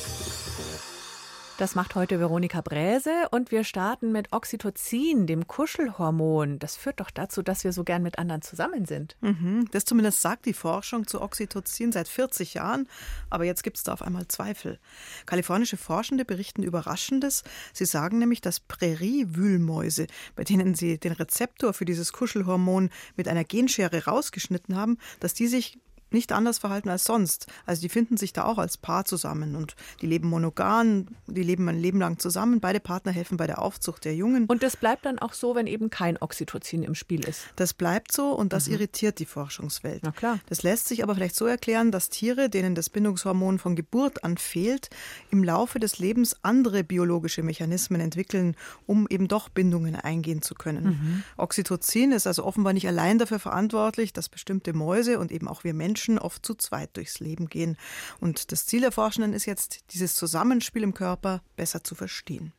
Das 1.61 1.75
macht 1.75 1.93
heute 1.93 2.19
Veronika 2.19 2.59
Bräse 2.61 3.11
und 3.29 3.51
wir 3.51 3.63
starten 3.63 4.11
mit 4.11 4.33
Oxytocin, 4.33 5.27
dem 5.27 5.45
Kuschelhormon. 5.45 6.57
Das 6.57 6.75
führt 6.75 6.99
doch 6.99 7.11
dazu, 7.11 7.43
dass 7.43 7.63
wir 7.63 7.71
so 7.71 7.83
gern 7.83 8.01
mit 8.01 8.17
anderen 8.17 8.41
zusammen 8.41 8.87
sind. 8.87 9.15
Mhm, 9.21 9.69
das 9.69 9.85
zumindest 9.85 10.23
sagt 10.23 10.47
die 10.47 10.55
Forschung 10.55 11.05
zu 11.05 11.21
Oxytocin 11.21 11.91
seit 11.91 12.07
40 12.07 12.55
Jahren, 12.55 12.87
aber 13.29 13.43
jetzt 13.43 13.61
gibt 13.61 13.77
es 13.77 13.83
da 13.83 13.93
auf 13.93 14.01
einmal 14.01 14.27
Zweifel. 14.27 14.79
Kalifornische 15.27 15.77
Forschende 15.77 16.25
berichten 16.25 16.63
Überraschendes. 16.63 17.43
Sie 17.73 17.85
sagen 17.85 18.17
nämlich, 18.17 18.41
dass 18.41 18.59
Präriewühlmäuse, 18.59 20.07
bei 20.35 20.43
denen 20.43 20.73
sie 20.73 20.97
den 20.97 21.11
Rezeptor 21.11 21.73
für 21.73 21.85
dieses 21.85 22.11
Kuschelhormon 22.11 22.89
mit 23.17 23.27
einer 23.27 23.43
Genschere 23.43 24.05
rausgeschnitten 24.05 24.75
haben, 24.75 24.97
dass 25.19 25.35
die 25.35 25.45
sich 25.45 25.77
nicht 26.13 26.31
anders 26.31 26.59
verhalten 26.59 26.89
als 26.89 27.03
sonst. 27.03 27.47
Also 27.65 27.81
die 27.81 27.89
finden 27.89 28.17
sich 28.17 28.33
da 28.33 28.45
auch 28.45 28.57
als 28.57 28.77
Paar 28.77 29.05
zusammen 29.05 29.55
und 29.55 29.75
die 30.01 30.07
leben 30.07 30.29
monogam, 30.29 31.07
die 31.27 31.43
leben 31.43 31.67
ein 31.69 31.79
Leben 31.79 31.99
lang 31.99 32.19
zusammen. 32.19 32.59
Beide 32.59 32.79
Partner 32.79 33.11
helfen 33.11 33.37
bei 33.37 33.47
der 33.47 33.61
Aufzucht 33.61 34.05
der 34.05 34.15
Jungen. 34.15 34.45
Und 34.45 34.63
das 34.63 34.77
bleibt 34.77 35.05
dann 35.05 35.19
auch 35.19 35.33
so, 35.33 35.55
wenn 35.55 35.67
eben 35.67 35.89
kein 35.89 36.17
Oxytocin 36.17 36.83
im 36.83 36.95
Spiel 36.95 37.27
ist. 37.27 37.45
Das 37.55 37.73
bleibt 37.73 38.11
so 38.11 38.31
und 38.31 38.53
das 38.53 38.67
mhm. 38.67 38.73
irritiert 38.73 39.19
die 39.19 39.25
Forschungswelt. 39.25 40.01
Na 40.03 40.11
klar. 40.11 40.39
Das 40.47 40.63
lässt 40.63 40.87
sich 40.87 41.03
aber 41.03 41.15
vielleicht 41.15 41.35
so 41.35 41.45
erklären, 41.45 41.91
dass 41.91 42.09
Tiere, 42.09 42.49
denen 42.49 42.75
das 42.75 42.89
Bindungshormon 42.89 43.59
von 43.59 43.75
Geburt 43.75 44.23
an 44.23 44.37
fehlt, 44.37 44.89
im 45.29 45.43
Laufe 45.43 45.79
des 45.79 45.99
Lebens 45.99 46.35
andere 46.41 46.83
biologische 46.83 47.43
Mechanismen 47.43 48.01
entwickeln, 48.01 48.55
um 48.85 49.07
eben 49.09 49.27
doch 49.27 49.49
Bindungen 49.49 49.95
eingehen 49.95 50.41
zu 50.41 50.55
können. 50.55 50.83
Mhm. 50.83 51.23
Oxytocin 51.37 52.11
ist 52.11 52.27
also 52.27 52.43
offenbar 52.43 52.73
nicht 52.73 52.87
allein 52.87 53.17
dafür 53.17 53.39
verantwortlich, 53.39 54.13
dass 54.13 54.29
bestimmte 54.29 54.73
Mäuse 54.73 55.19
und 55.19 55.31
eben 55.31 55.47
auch 55.47 55.63
wir 55.63 55.73
Menschen 55.73 56.00
Menschen 56.01 56.17
oft 56.17 56.43
zu 56.43 56.55
zweit 56.55 56.97
durchs 56.97 57.19
Leben 57.19 57.47
gehen. 57.47 57.77
Und 58.19 58.51
das 58.51 58.65
Ziel 58.65 58.81
der 58.81 58.91
Forschenden 58.91 59.33
ist 59.33 59.45
jetzt, 59.45 59.91
dieses 59.93 60.15
Zusammenspiel 60.15 60.81
im 60.81 60.95
Körper 60.95 61.43
besser 61.55 61.83
zu 61.83 61.93
verstehen. 61.93 62.53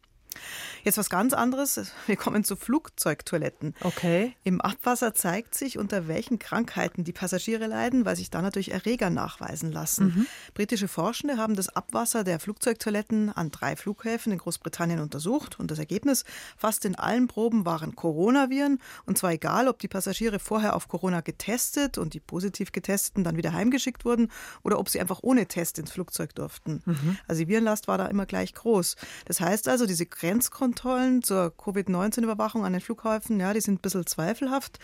Jetzt 0.84 0.98
was 0.98 1.10
ganz 1.10 1.32
anderes. 1.32 1.92
Wir 2.06 2.16
kommen 2.16 2.44
zu 2.44 2.56
Flugzeugtoiletten. 2.56 3.74
Okay. 3.82 4.34
Im 4.44 4.60
Abwasser 4.60 5.14
zeigt 5.14 5.54
sich, 5.54 5.78
unter 5.78 6.08
welchen 6.08 6.38
Krankheiten 6.38 7.04
die 7.04 7.12
Passagiere 7.12 7.66
leiden, 7.66 8.04
weil 8.04 8.16
sich 8.16 8.30
da 8.30 8.42
natürlich 8.42 8.72
Erreger 8.72 9.10
nachweisen 9.10 9.72
lassen. 9.72 10.04
Mhm. 10.04 10.26
Britische 10.54 10.88
Forschende 10.88 11.36
haben 11.36 11.54
das 11.54 11.68
Abwasser 11.68 12.24
der 12.24 12.40
Flugzeugtoiletten 12.40 13.30
an 13.30 13.50
drei 13.50 13.76
Flughäfen 13.76 14.32
in 14.32 14.38
Großbritannien 14.38 15.00
untersucht 15.00 15.58
und 15.58 15.70
das 15.70 15.78
Ergebnis, 15.78 16.24
fast 16.56 16.84
in 16.84 16.94
allen 16.96 17.28
Proben 17.28 17.64
waren 17.64 17.94
Coronaviren 17.94 18.80
und 19.06 19.18
zwar 19.18 19.32
egal, 19.32 19.68
ob 19.68 19.78
die 19.78 19.88
Passagiere 19.88 20.38
vorher 20.38 20.74
auf 20.76 20.88
Corona 20.88 21.20
getestet 21.20 21.98
und 21.98 22.14
die 22.14 22.20
positiv 22.20 22.72
getesteten 22.72 23.24
dann 23.24 23.36
wieder 23.36 23.52
heimgeschickt 23.52 24.04
wurden 24.04 24.30
oder 24.62 24.78
ob 24.78 24.88
sie 24.88 25.00
einfach 25.00 25.20
ohne 25.22 25.46
Test 25.46 25.78
ins 25.78 25.92
Flugzeug 25.92 26.34
durften. 26.34 26.82
Mhm. 26.84 27.18
Also 27.28 27.42
die 27.42 27.48
Virenlast 27.48 27.88
war 27.88 27.98
da 27.98 28.06
immer 28.06 28.26
gleich 28.26 28.54
groß. 28.54 28.96
Das 29.26 29.40
heißt 29.40 29.68
also, 29.68 29.86
diese 29.86 30.06
Grenzkontrollen 30.22 31.24
zur 31.24 31.52
Covid-19-Überwachung 31.56 32.64
an 32.64 32.72
den 32.72 32.80
Flughäfen, 32.80 33.40
ja, 33.40 33.52
die 33.52 33.60
sind 33.60 33.74
ein 33.74 33.82
bisschen 33.82 34.06
zweifelhaft. 34.06 34.78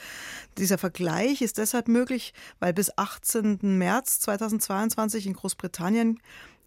Dieser 0.59 0.79
Vergleich 0.79 1.43
ist 1.43 1.59
deshalb 1.59 1.87
möglich, 1.87 2.35
weil 2.59 2.73
bis 2.73 2.91
18. 2.99 3.61
März 3.79 4.19
2022 4.19 5.29
in 5.29 5.35
Großbritannien 5.35 6.19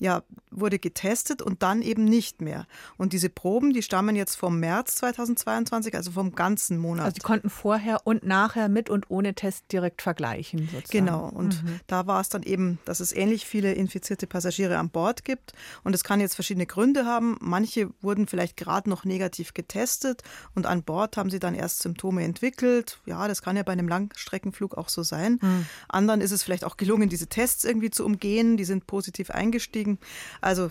ja, 0.02 0.24
wurde 0.50 0.80
getestet 0.80 1.44
und 1.44 1.62
dann 1.62 1.84
eben 1.84 2.06
nicht 2.06 2.42
mehr. 2.42 2.66
Und 2.98 3.14
diese 3.14 3.30
Proben, 3.30 3.72
die 3.72 3.84
stammen 3.84 4.16
jetzt 4.16 4.36
vom 4.36 4.60
März 4.60 4.96
2022, 4.96 5.94
also 5.94 6.10
vom 6.10 6.34
ganzen 6.34 6.80
Monat. 6.80 7.06
Also 7.06 7.16
die 7.16 7.22
konnten 7.22 7.52
vorher 7.52 8.02
und 8.04 8.26
nachher 8.26 8.68
mit 8.68 8.90
und 8.90 9.12
ohne 9.12 9.36
Test 9.36 9.72
direkt 9.72 10.02
vergleichen. 10.02 10.62
Sozusagen. 10.62 10.90
Genau. 10.90 11.30
Und 11.30 11.64
mhm. 11.64 11.80
da 11.86 12.08
war 12.08 12.20
es 12.20 12.30
dann 12.30 12.42
eben, 12.42 12.80
dass 12.86 13.00
es 13.00 13.14
ähnlich 13.14 13.46
viele 13.46 13.74
infizierte 13.74 14.26
Passagiere 14.26 14.80
an 14.80 14.90
Bord 14.90 15.24
gibt. 15.24 15.54
Und 15.84 15.94
es 15.94 16.04
kann 16.04 16.20
jetzt 16.20 16.34
verschiedene 16.34 16.66
Gründe 16.66 17.06
haben. 17.06 17.38
Manche 17.40 17.92
wurden 18.02 18.26
vielleicht 18.26 18.58
gerade 18.58 18.90
noch 18.90 19.06
negativ 19.06 19.54
getestet 19.54 20.24
und 20.56 20.66
an 20.66 20.82
Bord 20.82 21.16
haben 21.16 21.30
sie 21.30 21.40
dann 21.40 21.54
erst 21.54 21.84
Symptome 21.84 22.24
entwickelt. 22.24 23.00
Ja, 23.06 23.28
das 23.28 23.44
kann 23.44 23.56
ja 23.56 23.62
bei 23.62 23.74
einem 23.74 23.88
Langstreckenflug 23.88 24.80
auch 24.80 24.90
so 24.90 25.04
sein. 25.04 25.38
Mhm. 25.40 25.68
Anderen 25.90 26.22
ist 26.22 26.32
es 26.32 26.42
vielleicht 26.42 26.66
auch 26.66 26.78
gelungen, 26.78 27.08
diese 27.08 27.28
Tests 27.28 27.66
irgendwie 27.66 27.92
zu 27.92 28.04
umgehen. 28.04 28.58
Die 28.58 28.66
sind 28.66 28.88
positiv 28.88 29.30
eingestiegen 29.30 29.91
kriegen. 29.92 30.00
Also 30.40 30.70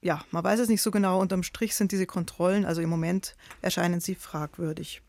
ja, 0.00 0.24
man 0.32 0.42
weiß 0.42 0.60
es 0.60 0.68
nicht 0.68 0.82
so 0.82 0.90
genau. 0.90 1.20
Unterm 1.20 1.42
Strich 1.42 1.74
sind 1.74 1.92
diese 1.92 2.06
Kontrollen, 2.06 2.64
also 2.64 2.80
im 2.80 2.90
Moment 2.90 3.36
erscheinen 3.60 4.00
sie 4.00 4.16
fragwürdig. 4.16 5.00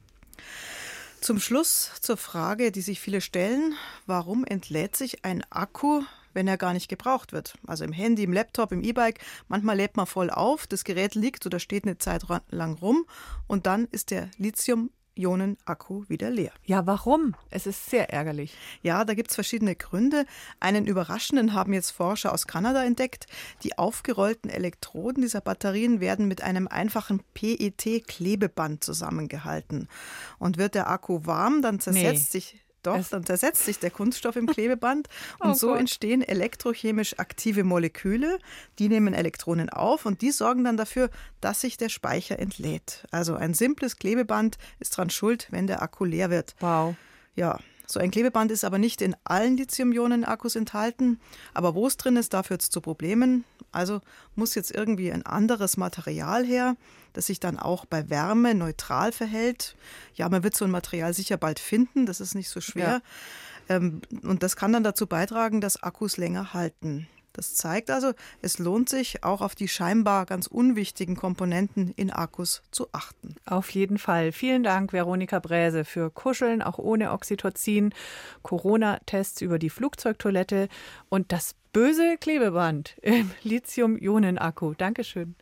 Zum 1.20 1.40
Schluss 1.40 1.92
zur 2.02 2.18
Frage, 2.18 2.72
die 2.72 2.82
sich 2.82 3.00
viele 3.00 3.22
stellen, 3.22 3.76
warum 4.06 4.44
entlädt 4.44 4.96
sich 4.96 5.26
ein 5.26 5.44
Akku, 5.50 6.04
wenn 6.34 6.48
er 6.48 6.58
gar 6.58 6.74
nicht 6.74 6.90
gebraucht 6.90 7.32
wird? 7.32 7.56
Also 7.66 7.86
im 7.86 7.94
Handy, 7.94 8.24
im 8.24 8.34
Laptop, 8.34 8.72
im 8.72 8.84
E-Bike, 8.84 9.20
manchmal 9.48 9.78
lädt 9.78 9.96
man 9.96 10.06
voll 10.06 10.30
auf, 10.30 10.68
das 10.68 10.84
Gerät 10.84 11.16
liegt 11.16 11.46
oder 11.46 11.60
steht 11.60 11.86
eine 11.86 11.98
Zeit 11.98 12.24
lang 12.50 12.78
rum 12.78 13.06
und 13.48 13.66
dann 13.66 13.88
ist 13.92 14.12
der 14.12 14.30
Lithium 14.38 14.92
Ionen-Akku 15.16 16.06
wieder 16.08 16.30
leer. 16.30 16.52
Ja, 16.66 16.86
warum? 16.88 17.36
Es 17.50 17.68
ist 17.68 17.90
sehr 17.90 18.12
ärgerlich. 18.12 18.56
Ja, 18.82 19.06
da 19.06 19.14
gibt 19.14 19.30
es 19.30 19.36
verschiedene 19.36 19.76
Gründe. 19.76 20.26
Einen 20.60 20.88
überraschenden 20.88 21.54
haben 21.54 21.74
jetzt 21.74 21.92
Forscher 21.92 22.34
aus 22.34 22.48
Kanada 22.48 22.84
entdeckt. 22.84 23.28
Die 23.64 23.78
aufgerollten 23.78 24.50
Elektroden 24.50 25.22
dieser 25.22 25.42
Batterien 25.42 26.00
werden 26.00 26.28
mit 26.28 26.42
einem 26.42 26.68
einfachen 26.68 27.22
PET-Klebeband 27.34 28.84
zusammengehalten. 28.84 29.88
Und 30.40 30.58
wird 30.58 30.76
der 30.76 30.90
Akku 30.90 31.26
warm, 31.26 31.62
dann 31.62 31.80
zersetzt 31.80 32.34
nee. 32.34 32.40
sich 32.40 32.63
doch, 32.84 32.98
es 32.98 33.10
dann 33.10 33.26
zersetzt 33.26 33.66
sich 33.66 33.80
der 33.80 33.92
Kunststoff 33.92 34.36
im 34.36 34.48
Klebeband 34.54 35.08
und 35.40 35.52
oh 35.52 35.54
so 35.54 35.68
Gott. 35.70 35.80
entstehen 35.80 36.22
elektrochemisch 36.22 37.20
aktive 37.20 37.64
Moleküle, 37.64 38.40
die 38.80 38.90
nehmen 38.90 39.14
Elektronen 39.14 39.70
auf 39.70 40.06
und 40.06 40.22
die 40.22 40.32
sorgen 40.32 40.64
dann 40.64 40.78
dafür, 40.78 41.10
dass 41.42 41.62
sich 41.62 41.78
der 41.78 41.90
Speicher 41.90 42.40
entlädt. 42.40 43.06
Also 43.12 43.36
ein 43.36 43.54
simples 43.54 43.98
Klebeband 43.98 44.58
ist 44.80 44.98
dran 44.98 45.10
schuld, 45.10 45.48
wenn 45.52 45.68
der 45.68 45.82
Akku 45.82 46.06
leer 46.06 46.30
wird. 46.30 46.56
Wow. 46.60 46.96
Ja, 47.36 47.60
so 47.86 48.00
ein 48.00 48.12
Klebeband 48.12 48.52
ist 48.52 48.64
aber 48.64 48.78
nicht 48.78 49.02
in 49.02 49.16
allen 49.24 49.58
Lithium-Ionen-Akkus 49.58 50.56
enthalten, 50.56 51.20
aber 51.54 51.76
wo 51.76 51.88
es 51.88 51.98
drin 51.98 52.16
ist, 52.16 52.34
da 52.34 52.44
führt 52.44 52.62
es 52.62 52.70
zu 52.70 52.82
Problemen. 52.82 53.44
Also 53.72 54.02
muss 54.36 54.56
jetzt 54.56 54.72
irgendwie 54.72 55.12
ein 55.12 55.26
anderes 55.26 55.78
Material 55.78 56.46
her, 56.46 56.76
das 57.14 57.28
sich 57.28 57.40
dann 57.40 57.60
auch 57.60 57.86
bei 57.86 58.10
Wärme 58.10 58.56
neutral 58.56 59.12
verhält. 59.12 59.76
Ja, 60.16 60.30
man 60.30 60.44
wird 60.44 60.56
so 60.56 60.66
ein 60.66 60.72
Material 60.72 61.14
sicher 61.14 61.38
bald 61.38 61.60
finden, 61.60 62.06
das 62.06 62.22
ist 62.22 62.36
nicht 62.36 62.50
so 62.50 62.62
schwer. 62.62 63.02
Ja. 63.70 63.76
Ähm, 63.76 64.02
und 64.24 64.44
das 64.44 64.56
kann 64.56 64.74
dann 64.74 64.84
dazu 64.84 65.08
beitragen, 65.08 65.62
dass 65.62 65.82
Akkus 65.82 66.18
länger 66.18 66.54
halten. 66.54 67.08
Das 67.34 67.56
zeigt 67.56 67.90
also, 67.90 68.14
es 68.42 68.60
lohnt 68.60 68.90
sich, 68.90 69.24
auch 69.24 69.42
auf 69.42 69.56
die 69.56 69.68
scheinbar 69.68 70.26
ganz 70.28 70.48
unwichtigen 70.48 71.16
Komponenten 71.16 71.92
in 71.96 72.12
Akkus 72.12 72.62
zu 72.72 72.88
achten. 72.92 73.36
Auf 73.46 73.72
jeden 73.72 73.98
Fall. 73.98 74.32
Vielen 74.32 74.64
Dank, 74.64 74.94
Veronika 74.94 75.40
Bräse, 75.40 75.84
für 75.84 76.12
Kuscheln, 76.12 76.62
auch 76.62 76.78
ohne 76.78 77.12
Oxytocin, 77.12 77.94
Corona-Tests 78.44 79.42
über 79.42 79.58
die 79.58 79.72
Flugzeugtoilette 79.72 80.70
und 81.10 81.32
das 81.32 81.56
böse 81.74 82.18
Klebeband 82.20 82.96
im 83.02 83.32
Lithium-Ionen-Akku. 83.42 84.76
Dankeschön. 84.76 85.36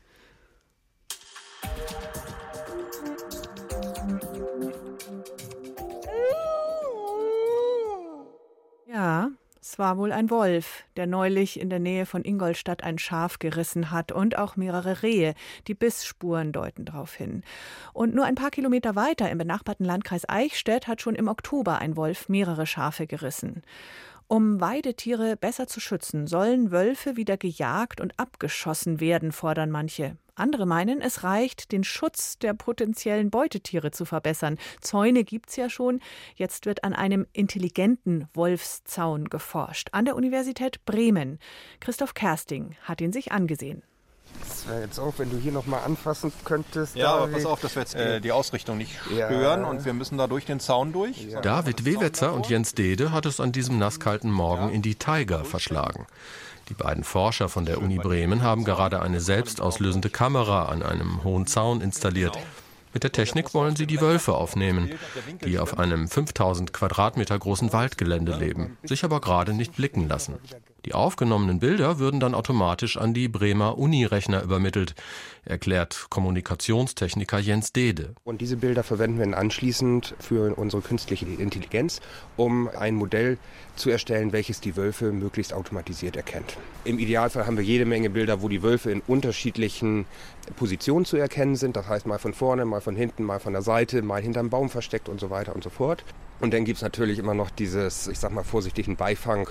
War 9.81 9.97
wohl 9.97 10.11
ein 10.11 10.29
Wolf, 10.29 10.83
der 10.95 11.07
neulich 11.07 11.59
in 11.59 11.71
der 11.71 11.79
Nähe 11.79 12.05
von 12.05 12.23
Ingolstadt 12.23 12.83
ein 12.83 12.99
Schaf 12.99 13.39
gerissen 13.39 13.89
hat 13.89 14.11
und 14.11 14.37
auch 14.37 14.55
mehrere 14.55 15.01
Rehe. 15.01 15.33
Die 15.65 15.73
Bissspuren 15.73 16.51
deuten 16.51 16.85
darauf 16.85 17.15
hin. 17.15 17.43
Und 17.91 18.13
nur 18.13 18.25
ein 18.25 18.35
paar 18.35 18.51
Kilometer 18.51 18.95
weiter 18.95 19.31
im 19.31 19.39
benachbarten 19.39 19.83
Landkreis 19.83 20.29
Eichstätt 20.29 20.87
hat 20.87 21.01
schon 21.01 21.15
im 21.15 21.27
Oktober 21.27 21.79
ein 21.79 21.97
Wolf 21.97 22.29
mehrere 22.29 22.67
Schafe 22.67 23.07
gerissen. 23.07 23.63
Um 24.31 24.61
Weidetiere 24.61 25.35
besser 25.35 25.67
zu 25.67 25.81
schützen, 25.81 26.25
sollen 26.25 26.71
Wölfe 26.71 27.17
wieder 27.17 27.35
gejagt 27.35 27.99
und 27.99 28.17
abgeschossen 28.17 29.01
werden, 29.01 29.33
fordern 29.33 29.69
manche. 29.69 30.15
Andere 30.35 30.65
meinen, 30.65 31.01
es 31.01 31.25
reicht, 31.25 31.73
den 31.73 31.83
Schutz 31.83 32.39
der 32.39 32.53
potenziellen 32.53 33.29
Beutetiere 33.29 33.91
zu 33.91 34.05
verbessern. 34.05 34.57
Zäune 34.79 35.25
gibt's 35.25 35.57
ja 35.57 35.69
schon. 35.69 35.99
Jetzt 36.33 36.65
wird 36.65 36.85
an 36.85 36.93
einem 36.93 37.27
intelligenten 37.33 38.29
Wolfszaun 38.33 39.25
geforscht. 39.25 39.89
An 39.91 40.05
der 40.05 40.15
Universität 40.15 40.85
Bremen. 40.85 41.37
Christoph 41.81 42.13
Kersting 42.13 42.77
hat 42.83 43.01
ihn 43.01 43.11
sich 43.11 43.33
angesehen. 43.33 43.83
Das 44.39 44.67
wäre 44.67 44.81
jetzt 44.81 44.99
auch, 44.99 45.13
wenn 45.17 45.29
du 45.29 45.37
hier 45.37 45.51
nochmal 45.51 45.81
anfassen 45.83 46.31
könntest. 46.43 46.95
Ja, 46.95 47.15
aber 47.15 47.27
pass 47.27 47.45
auf, 47.45 47.61
dass 47.61 47.75
wir 47.75 47.81
jetzt 47.81 47.95
äh, 47.95 48.21
die 48.21 48.31
Ausrichtung 48.31 48.77
nicht 48.77 48.99
stören 49.05 49.61
ja. 49.61 49.69
und 49.69 49.85
wir 49.85 49.93
müssen 49.93 50.17
da 50.17 50.27
durch 50.27 50.45
den 50.45 50.59
Zaun 50.59 50.93
durch. 50.93 51.23
Ja. 51.23 51.41
David 51.41 51.85
Wewetzer 51.85 52.33
und 52.33 52.47
Jens 52.47 52.73
Dede 52.73 53.11
hat 53.11 53.25
es 53.25 53.39
an 53.39 53.51
diesem 53.51 53.77
nasskalten 53.79 54.31
Morgen 54.31 54.69
in 54.69 54.81
die 54.81 54.95
Taiga 54.95 55.43
verschlagen. 55.43 56.05
Die 56.69 56.73
beiden 56.73 57.03
Forscher 57.03 57.49
von 57.49 57.65
der 57.65 57.81
Uni 57.81 57.97
Bremen 57.97 58.43
haben 58.43 58.63
gerade 58.63 59.01
eine 59.01 59.19
selbstauslösende 59.19 60.09
Kamera 60.09 60.65
an 60.65 60.83
einem 60.83 61.23
hohen 61.23 61.45
Zaun 61.47 61.81
installiert. 61.81 62.37
Mit 62.93 63.03
der 63.03 63.11
Technik 63.11 63.53
wollen 63.53 63.75
sie 63.75 63.87
die 63.87 64.01
Wölfe 64.01 64.33
aufnehmen, 64.33 64.91
die 65.45 65.59
auf 65.59 65.79
einem 65.79 66.07
5000 66.07 66.73
Quadratmeter 66.73 67.37
großen 67.39 67.71
Waldgelände 67.73 68.35
leben, 68.35 68.77
sich 68.83 69.03
aber 69.03 69.21
gerade 69.21 69.53
nicht 69.53 69.75
blicken 69.75 70.07
lassen. 70.07 70.39
Die 70.85 70.95
aufgenommenen 70.95 71.59
Bilder 71.59 71.99
würden 71.99 72.19
dann 72.19 72.33
automatisch 72.33 72.97
an 72.97 73.13
die 73.13 73.27
Bremer 73.27 73.77
Uni-Rechner 73.77 74.41
übermittelt, 74.41 74.95
erklärt 75.45 76.07
Kommunikationstechniker 76.09 77.37
Jens 77.37 77.71
Dede. 77.71 78.15
Und 78.23 78.41
diese 78.41 78.57
Bilder 78.57 78.81
verwenden 78.81 79.19
wir 79.19 79.37
anschließend 79.37 80.15
für 80.19 80.57
unsere 80.57 80.81
künstliche 80.81 81.25
Intelligenz, 81.25 82.01
um 82.35 82.67
ein 82.67 82.95
Modell 82.95 83.37
zu 83.75 83.91
erstellen, 83.91 84.33
welches 84.33 84.59
die 84.59 84.75
Wölfe 84.75 85.11
möglichst 85.11 85.53
automatisiert 85.53 86.15
erkennt. 86.15 86.57
Im 86.83 86.97
Idealfall 86.97 87.45
haben 87.45 87.57
wir 87.57 87.63
jede 87.63 87.85
Menge 87.85 88.09
Bilder, 88.09 88.41
wo 88.41 88.49
die 88.49 88.63
Wölfe 88.63 88.91
in 88.91 89.01
unterschiedlichen 89.01 90.05
Positionen 90.55 91.05
zu 91.05 91.17
erkennen 91.17 91.55
sind. 91.55 91.75
Das 91.75 91.87
heißt 91.87 92.07
mal 92.07 92.17
von 92.17 92.33
vorne, 92.33 92.65
mal 92.65 92.81
von 92.81 92.95
hinten, 92.95 93.23
mal 93.23 93.39
von 93.39 93.53
der 93.53 93.61
Seite, 93.61 94.01
mal 94.01 94.21
hinterm 94.21 94.49
Baum 94.49 94.69
versteckt 94.69 95.09
und 95.09 95.19
so 95.19 95.29
weiter 95.29 95.53
und 95.53 95.63
so 95.63 95.69
fort. 95.69 96.03
Und 96.39 96.55
dann 96.55 96.65
gibt 96.65 96.77
es 96.77 96.81
natürlich 96.81 97.19
immer 97.19 97.35
noch 97.35 97.51
dieses, 97.51 98.07
ich 98.07 98.17
sag 98.17 98.31
mal 98.31 98.43
vorsichtigen 98.43 98.95
Beifang, 98.95 99.47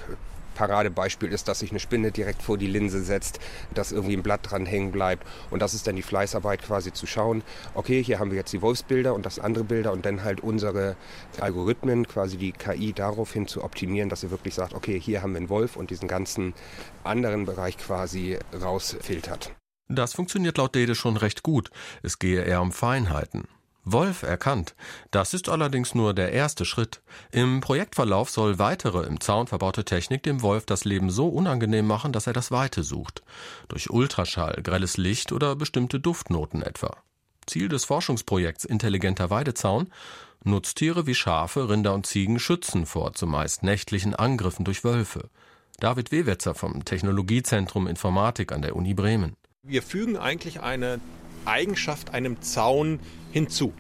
Paradebeispiel 0.61 1.33
ist, 1.33 1.49
dass 1.49 1.61
sich 1.61 1.71
eine 1.71 1.81
Spinne 1.81 2.13
direkt 2.13 2.43
vor 2.43 2.59
die 2.59 2.67
Linse 2.67 3.03
setzt, 3.03 3.41
dass 3.73 3.93
irgendwie 3.93 4.15
ein 4.15 4.23
Blatt 4.23 4.41
dran 4.43 4.67
hängen 4.67 4.93
bleibt. 4.93 5.27
Und 5.49 5.63
das 5.63 5.73
ist 5.73 5.87
dann 5.87 5.97
die 5.97 6.03
Fleißarbeit 6.03 6.63
quasi 6.63 6.93
zu 6.93 7.07
schauen, 7.07 7.43
okay, 7.75 8.05
hier 8.05 8.19
haben 8.19 8.31
wir 8.31 8.37
jetzt 8.37 8.53
die 8.53 8.61
Wolfsbilder 8.61 9.15
und 9.15 9.25
das 9.25 9.39
andere 9.39 9.65
Bilder 9.65 9.91
und 9.91 10.05
dann 10.05 10.23
halt 10.23 10.43
unsere 10.43 10.97
Algorithmen, 11.41 12.07
quasi 12.07 12.37
die 12.37 12.53
KI 12.53 12.93
daraufhin 12.93 13.47
zu 13.47 13.65
optimieren, 13.65 14.11
dass 14.11 14.21
sie 14.21 14.31
wirklich 14.31 14.55
sagt, 14.55 14.75
okay, 14.75 15.01
hier 15.01 15.23
haben 15.23 15.33
wir 15.33 15.39
einen 15.39 15.49
Wolf 15.49 15.77
und 15.77 15.89
diesen 15.89 16.09
ganzen 16.09 16.53
anderen 17.05 17.47
Bereich 17.47 17.79
quasi 17.79 18.37
rausfiltert. 18.53 19.53
Das 19.89 20.13
funktioniert 20.13 20.59
laut 20.59 20.75
Dede 20.75 20.95
schon 20.95 21.17
recht 21.17 21.43
gut. 21.43 21.71
Es 22.03 22.19
gehe 22.19 22.43
eher 22.43 22.61
um 22.61 22.71
Feinheiten. 22.71 23.49
Wolf 23.85 24.23
erkannt. 24.23 24.75
Das 25.11 25.35
ist 25.35 25.49
allerdings 25.49 25.95
nur 25.95 26.15
der 26.15 26.33
erste 26.33 26.65
Schritt. 26.65 27.01
Im 27.33 27.61
Projektverlauf 27.61 28.31
soll 28.31 28.59
weitere 28.59 29.07
im 29.07 29.21
Zaun 29.21 29.47
verbaute 29.47 29.85
Technik 29.85 30.23
dem 30.23 30.43
Wolf 30.43 30.67
das 30.67 30.85
Leben 30.85 31.11
so 31.11 31.29
unangenehm 31.29 31.87
machen, 31.87 32.13
dass 32.13 32.27
er 32.27 32.33
das 32.33 32.51
Weite 32.51 32.83
sucht. 32.83 33.23
Durch 33.69 33.91
Ultraschall, 33.91 34.61
grelles 34.63 34.97
Licht 34.97 35.33
oder 35.33 35.57
bestimmte 35.57 36.01
Duftnoten 36.01 36.63
etwa. 36.63 36.97
Ziel 37.47 37.69
des 37.69 37.85
Forschungsprojekts 37.85 38.65
Intelligenter 38.65 39.31
Weidezaun 39.31 39.89
Nutztiere 40.43 41.07
wie 41.07 41.15
Schafe, 41.15 41.69
Rinder 41.69 41.93
und 41.93 42.07
Ziegen 42.07 42.39
schützen 42.39 42.87
vor 42.87 43.13
zumeist 43.13 43.63
nächtlichen 43.63 44.15
Angriffen 44.15 44.65
durch 44.65 44.85
Wölfe. 44.85 45.29
David 45.81 46.13
Wewetzer 46.13 46.55
vom 46.55 46.85
Technologiezentrum 46.85 47.87
Informatik 47.87 48.53
an 48.53 48.63
der 48.63 48.75
Uni 48.75 48.95
Bremen. 48.95 49.37
Wir 49.63 49.83
fügen 49.83 50.17
eigentlich 50.17 50.61
eine 50.61 50.99
Eigenschaft 51.45 52.13
einem 52.15 52.41
Zaun 52.43 53.01
hinzu, 53.33 53.73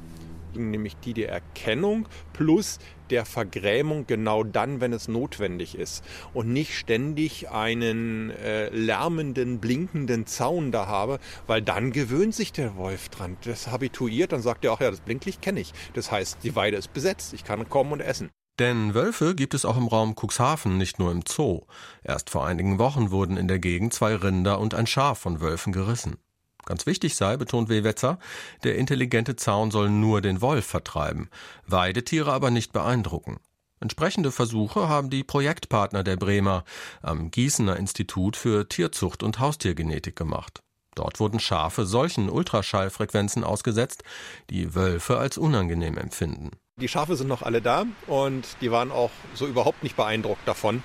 nämlich 0.54 0.96
die 0.96 1.14
der 1.14 1.30
Erkennung 1.30 2.08
plus 2.32 2.78
der 3.10 3.24
Vergrämung 3.24 4.06
genau 4.06 4.44
dann, 4.44 4.80
wenn 4.80 4.92
es 4.92 5.08
notwendig 5.08 5.76
ist 5.76 6.04
und 6.32 6.52
nicht 6.52 6.76
ständig 6.76 7.50
einen 7.50 8.30
äh, 8.30 8.68
lärmenden, 8.68 9.58
blinkenden 9.58 10.26
Zaun 10.26 10.72
da 10.72 10.86
habe, 10.86 11.18
weil 11.46 11.62
dann 11.62 11.92
gewöhnt 11.92 12.34
sich 12.34 12.52
der 12.52 12.76
Wolf 12.76 13.08
dran. 13.08 13.36
Das 13.44 13.68
habituiert, 13.68 14.32
dann 14.32 14.42
sagt 14.42 14.64
er 14.64 14.72
auch, 14.72 14.80
ja, 14.80 14.90
das 14.90 15.00
Blinklicht 15.00 15.42
kenne 15.42 15.60
ich. 15.60 15.72
Das 15.94 16.10
heißt, 16.10 16.38
die 16.42 16.54
Weide 16.56 16.76
ist 16.76 16.92
besetzt, 16.92 17.32
ich 17.32 17.44
kann 17.44 17.68
kommen 17.68 17.92
und 17.92 18.00
essen. 18.00 18.30
Denn 18.58 18.94
Wölfe 18.94 19.34
gibt 19.34 19.54
es 19.54 19.64
auch 19.64 19.78
im 19.78 19.86
Raum 19.86 20.14
Cuxhaven, 20.14 20.76
nicht 20.76 20.98
nur 20.98 21.10
im 21.12 21.22
Zoo. 21.26 21.62
Erst 22.04 22.28
vor 22.28 22.46
einigen 22.46 22.78
Wochen 22.78 23.10
wurden 23.10 23.38
in 23.38 23.48
der 23.48 23.58
Gegend 23.58 23.94
zwei 23.94 24.14
Rinder 24.14 24.60
und 24.60 24.74
ein 24.74 24.86
Schaf 24.86 25.18
von 25.18 25.40
Wölfen 25.40 25.72
gerissen. 25.72 26.18
Ganz 26.66 26.86
wichtig 26.86 27.16
sei, 27.16 27.36
betont 27.36 27.68
Wewetzer, 27.68 28.18
der 28.64 28.76
intelligente 28.76 29.36
Zaun 29.36 29.70
soll 29.70 29.90
nur 29.90 30.20
den 30.20 30.40
Wolf 30.40 30.66
vertreiben, 30.66 31.30
Weidetiere 31.66 32.32
aber 32.32 32.50
nicht 32.50 32.72
beeindrucken. 32.72 33.38
Entsprechende 33.80 34.30
Versuche 34.30 34.88
haben 34.88 35.08
die 35.08 35.24
Projektpartner 35.24 36.04
der 36.04 36.16
Bremer 36.16 36.64
am 37.00 37.30
Gießener 37.30 37.76
Institut 37.76 38.36
für 38.36 38.68
Tierzucht 38.68 39.22
und 39.22 39.40
Haustiergenetik 39.40 40.16
gemacht. 40.16 40.62
Dort 40.94 41.18
wurden 41.18 41.40
Schafe 41.40 41.86
solchen 41.86 42.28
Ultraschallfrequenzen 42.28 43.42
ausgesetzt, 43.42 44.02
die 44.50 44.74
Wölfe 44.74 45.16
als 45.16 45.38
unangenehm 45.38 45.96
empfinden. 45.96 46.50
Die 46.76 46.88
Schafe 46.88 47.16
sind 47.16 47.28
noch 47.28 47.42
alle 47.42 47.62
da 47.62 47.86
und 48.06 48.44
die 48.60 48.70
waren 48.70 48.90
auch 48.90 49.10
so 49.34 49.46
überhaupt 49.46 49.82
nicht 49.82 49.96
beeindruckt 49.96 50.46
davon, 50.46 50.82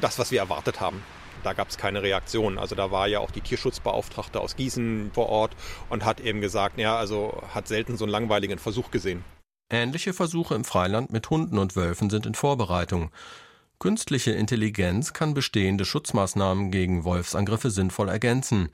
das, 0.00 0.18
was 0.18 0.30
wir 0.30 0.40
erwartet 0.40 0.80
haben 0.80 1.02
da 1.42 1.52
gab 1.52 1.68
es 1.68 1.78
keine 1.78 2.02
Reaktion. 2.02 2.58
Also 2.58 2.74
da 2.74 2.90
war 2.90 3.06
ja 3.08 3.20
auch 3.20 3.30
die 3.30 3.40
Tierschutzbeauftragte 3.40 4.40
aus 4.40 4.56
Gießen 4.56 5.10
vor 5.12 5.28
Ort 5.28 5.56
und 5.90 6.04
hat 6.04 6.20
eben 6.20 6.40
gesagt, 6.40 6.78
ja, 6.78 6.96
also 6.96 7.42
hat 7.54 7.68
selten 7.68 7.96
so 7.96 8.04
einen 8.04 8.12
langweiligen 8.12 8.58
Versuch 8.58 8.90
gesehen. 8.90 9.24
Ähnliche 9.70 10.12
Versuche 10.12 10.54
im 10.54 10.64
Freiland 10.64 11.12
mit 11.12 11.30
Hunden 11.30 11.58
und 11.58 11.76
Wölfen 11.76 12.10
sind 12.10 12.26
in 12.26 12.34
Vorbereitung. 12.34 13.10
Künstliche 13.78 14.32
Intelligenz 14.32 15.12
kann 15.12 15.34
bestehende 15.34 15.84
Schutzmaßnahmen 15.84 16.70
gegen 16.70 17.04
Wolfsangriffe 17.04 17.70
sinnvoll 17.70 18.08
ergänzen. 18.08 18.68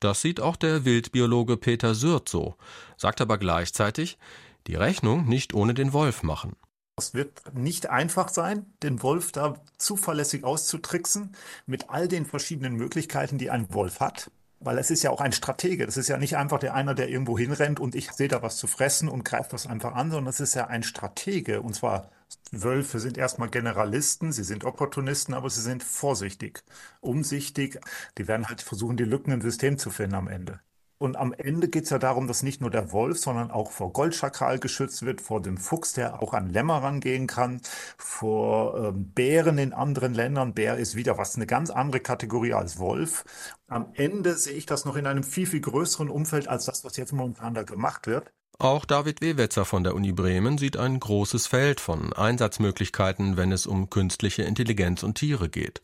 Das 0.00 0.20
sieht 0.20 0.40
auch 0.40 0.56
der 0.56 0.84
Wildbiologe 0.84 1.56
Peter 1.56 1.94
Sürt 1.94 2.28
so, 2.28 2.56
sagt 2.96 3.20
aber 3.20 3.38
gleichzeitig, 3.38 4.18
die 4.66 4.74
Rechnung 4.74 5.28
nicht 5.28 5.54
ohne 5.54 5.74
den 5.74 5.92
Wolf 5.92 6.22
machen. 6.22 6.56
Es 6.98 7.14
wird 7.14 7.54
nicht 7.54 7.88
einfach 7.90 8.28
sein, 8.28 8.66
den 8.82 9.02
Wolf 9.02 9.32
da 9.32 9.54
zuverlässig 9.78 10.44
auszutricksen 10.44 11.34
mit 11.66 11.90
all 11.90 12.08
den 12.08 12.26
verschiedenen 12.26 12.74
Möglichkeiten, 12.74 13.38
die 13.38 13.50
ein 13.50 13.72
Wolf 13.72 14.00
hat. 14.00 14.30
Weil 14.60 14.78
es 14.78 14.90
ist 14.90 15.04
ja 15.04 15.10
auch 15.10 15.20
ein 15.20 15.32
Stratege. 15.32 15.86
Das 15.86 15.96
ist 15.96 16.08
ja 16.08 16.18
nicht 16.18 16.36
einfach 16.36 16.58
der 16.58 16.74
einer, 16.74 16.94
der 16.94 17.08
irgendwo 17.08 17.38
hinrennt 17.38 17.78
und 17.78 17.94
ich 17.94 18.10
sehe 18.10 18.26
da 18.26 18.42
was 18.42 18.56
zu 18.56 18.66
fressen 18.66 19.08
und 19.08 19.24
greife 19.24 19.50
das 19.52 19.68
einfach 19.68 19.94
an, 19.94 20.10
sondern 20.10 20.30
es 20.30 20.40
ist 20.40 20.54
ja 20.54 20.66
ein 20.66 20.82
Stratege. 20.82 21.62
Und 21.62 21.74
zwar, 21.74 22.10
Wölfe 22.50 22.98
sind 22.98 23.16
erstmal 23.16 23.48
Generalisten, 23.50 24.32
sie 24.32 24.42
sind 24.42 24.64
Opportunisten, 24.64 25.34
aber 25.34 25.48
sie 25.48 25.60
sind 25.60 25.84
vorsichtig, 25.84 26.64
umsichtig. 27.00 27.80
Die 28.18 28.26
werden 28.26 28.48
halt 28.48 28.60
versuchen, 28.60 28.96
die 28.96 29.04
Lücken 29.04 29.30
im 29.30 29.40
System 29.42 29.78
zu 29.78 29.90
finden 29.90 30.16
am 30.16 30.28
Ende. 30.28 30.60
Und 30.98 31.16
am 31.16 31.32
Ende 31.32 31.68
geht 31.68 31.84
es 31.84 31.90
ja 31.90 31.98
darum, 31.98 32.26
dass 32.26 32.42
nicht 32.42 32.60
nur 32.60 32.70
der 32.70 32.90
Wolf, 32.90 33.18
sondern 33.18 33.52
auch 33.52 33.70
vor 33.70 33.92
Goldschakal 33.92 34.58
geschützt 34.58 35.06
wird, 35.06 35.20
vor 35.20 35.40
dem 35.40 35.56
Fuchs, 35.56 35.92
der 35.92 36.20
auch 36.20 36.34
an 36.34 36.50
Lämmer 36.50 36.82
rangehen 36.82 37.28
kann, 37.28 37.60
vor 37.96 38.76
ähm, 38.76 39.12
Bären 39.12 39.58
in 39.58 39.72
anderen 39.72 40.12
Ländern. 40.12 40.54
Bär 40.54 40.76
ist 40.76 40.96
wieder 40.96 41.16
was, 41.16 41.36
eine 41.36 41.46
ganz 41.46 41.70
andere 41.70 42.00
Kategorie 42.00 42.52
als 42.52 42.78
Wolf. 42.78 43.24
Am 43.68 43.92
Ende 43.94 44.34
sehe 44.34 44.54
ich 44.54 44.66
das 44.66 44.84
noch 44.84 44.96
in 44.96 45.06
einem 45.06 45.22
viel, 45.22 45.46
viel 45.46 45.60
größeren 45.60 46.08
Umfeld 46.08 46.48
als 46.48 46.64
das, 46.64 46.84
was 46.84 46.96
jetzt 46.96 47.12
momentan 47.12 47.54
da 47.54 47.62
gemacht 47.62 48.08
wird. 48.08 48.32
Auch 48.58 48.84
David 48.84 49.20
Wewetzer 49.20 49.64
von 49.64 49.84
der 49.84 49.94
Uni 49.94 50.10
Bremen 50.10 50.58
sieht 50.58 50.76
ein 50.76 50.98
großes 50.98 51.46
Feld 51.46 51.80
von 51.80 52.12
Einsatzmöglichkeiten, 52.12 53.36
wenn 53.36 53.52
es 53.52 53.68
um 53.68 53.88
künstliche 53.88 54.42
Intelligenz 54.42 55.04
und 55.04 55.14
Tiere 55.14 55.48
geht. 55.48 55.80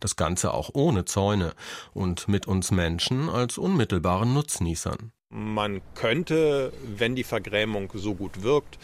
Das 0.00 0.16
Ganze 0.16 0.54
auch 0.54 0.70
ohne 0.72 1.04
Zäune 1.04 1.52
und 1.92 2.28
mit 2.28 2.46
uns 2.46 2.70
Menschen 2.70 3.28
als 3.28 3.58
unmittelbaren 3.58 4.34
Nutznießern. 4.34 5.12
Man 5.30 5.82
könnte, 5.94 6.72
wenn 6.86 7.14
die 7.14 7.24
Vergrämung 7.24 7.92
so 7.94 8.14
gut 8.14 8.42
wirkt, 8.42 8.78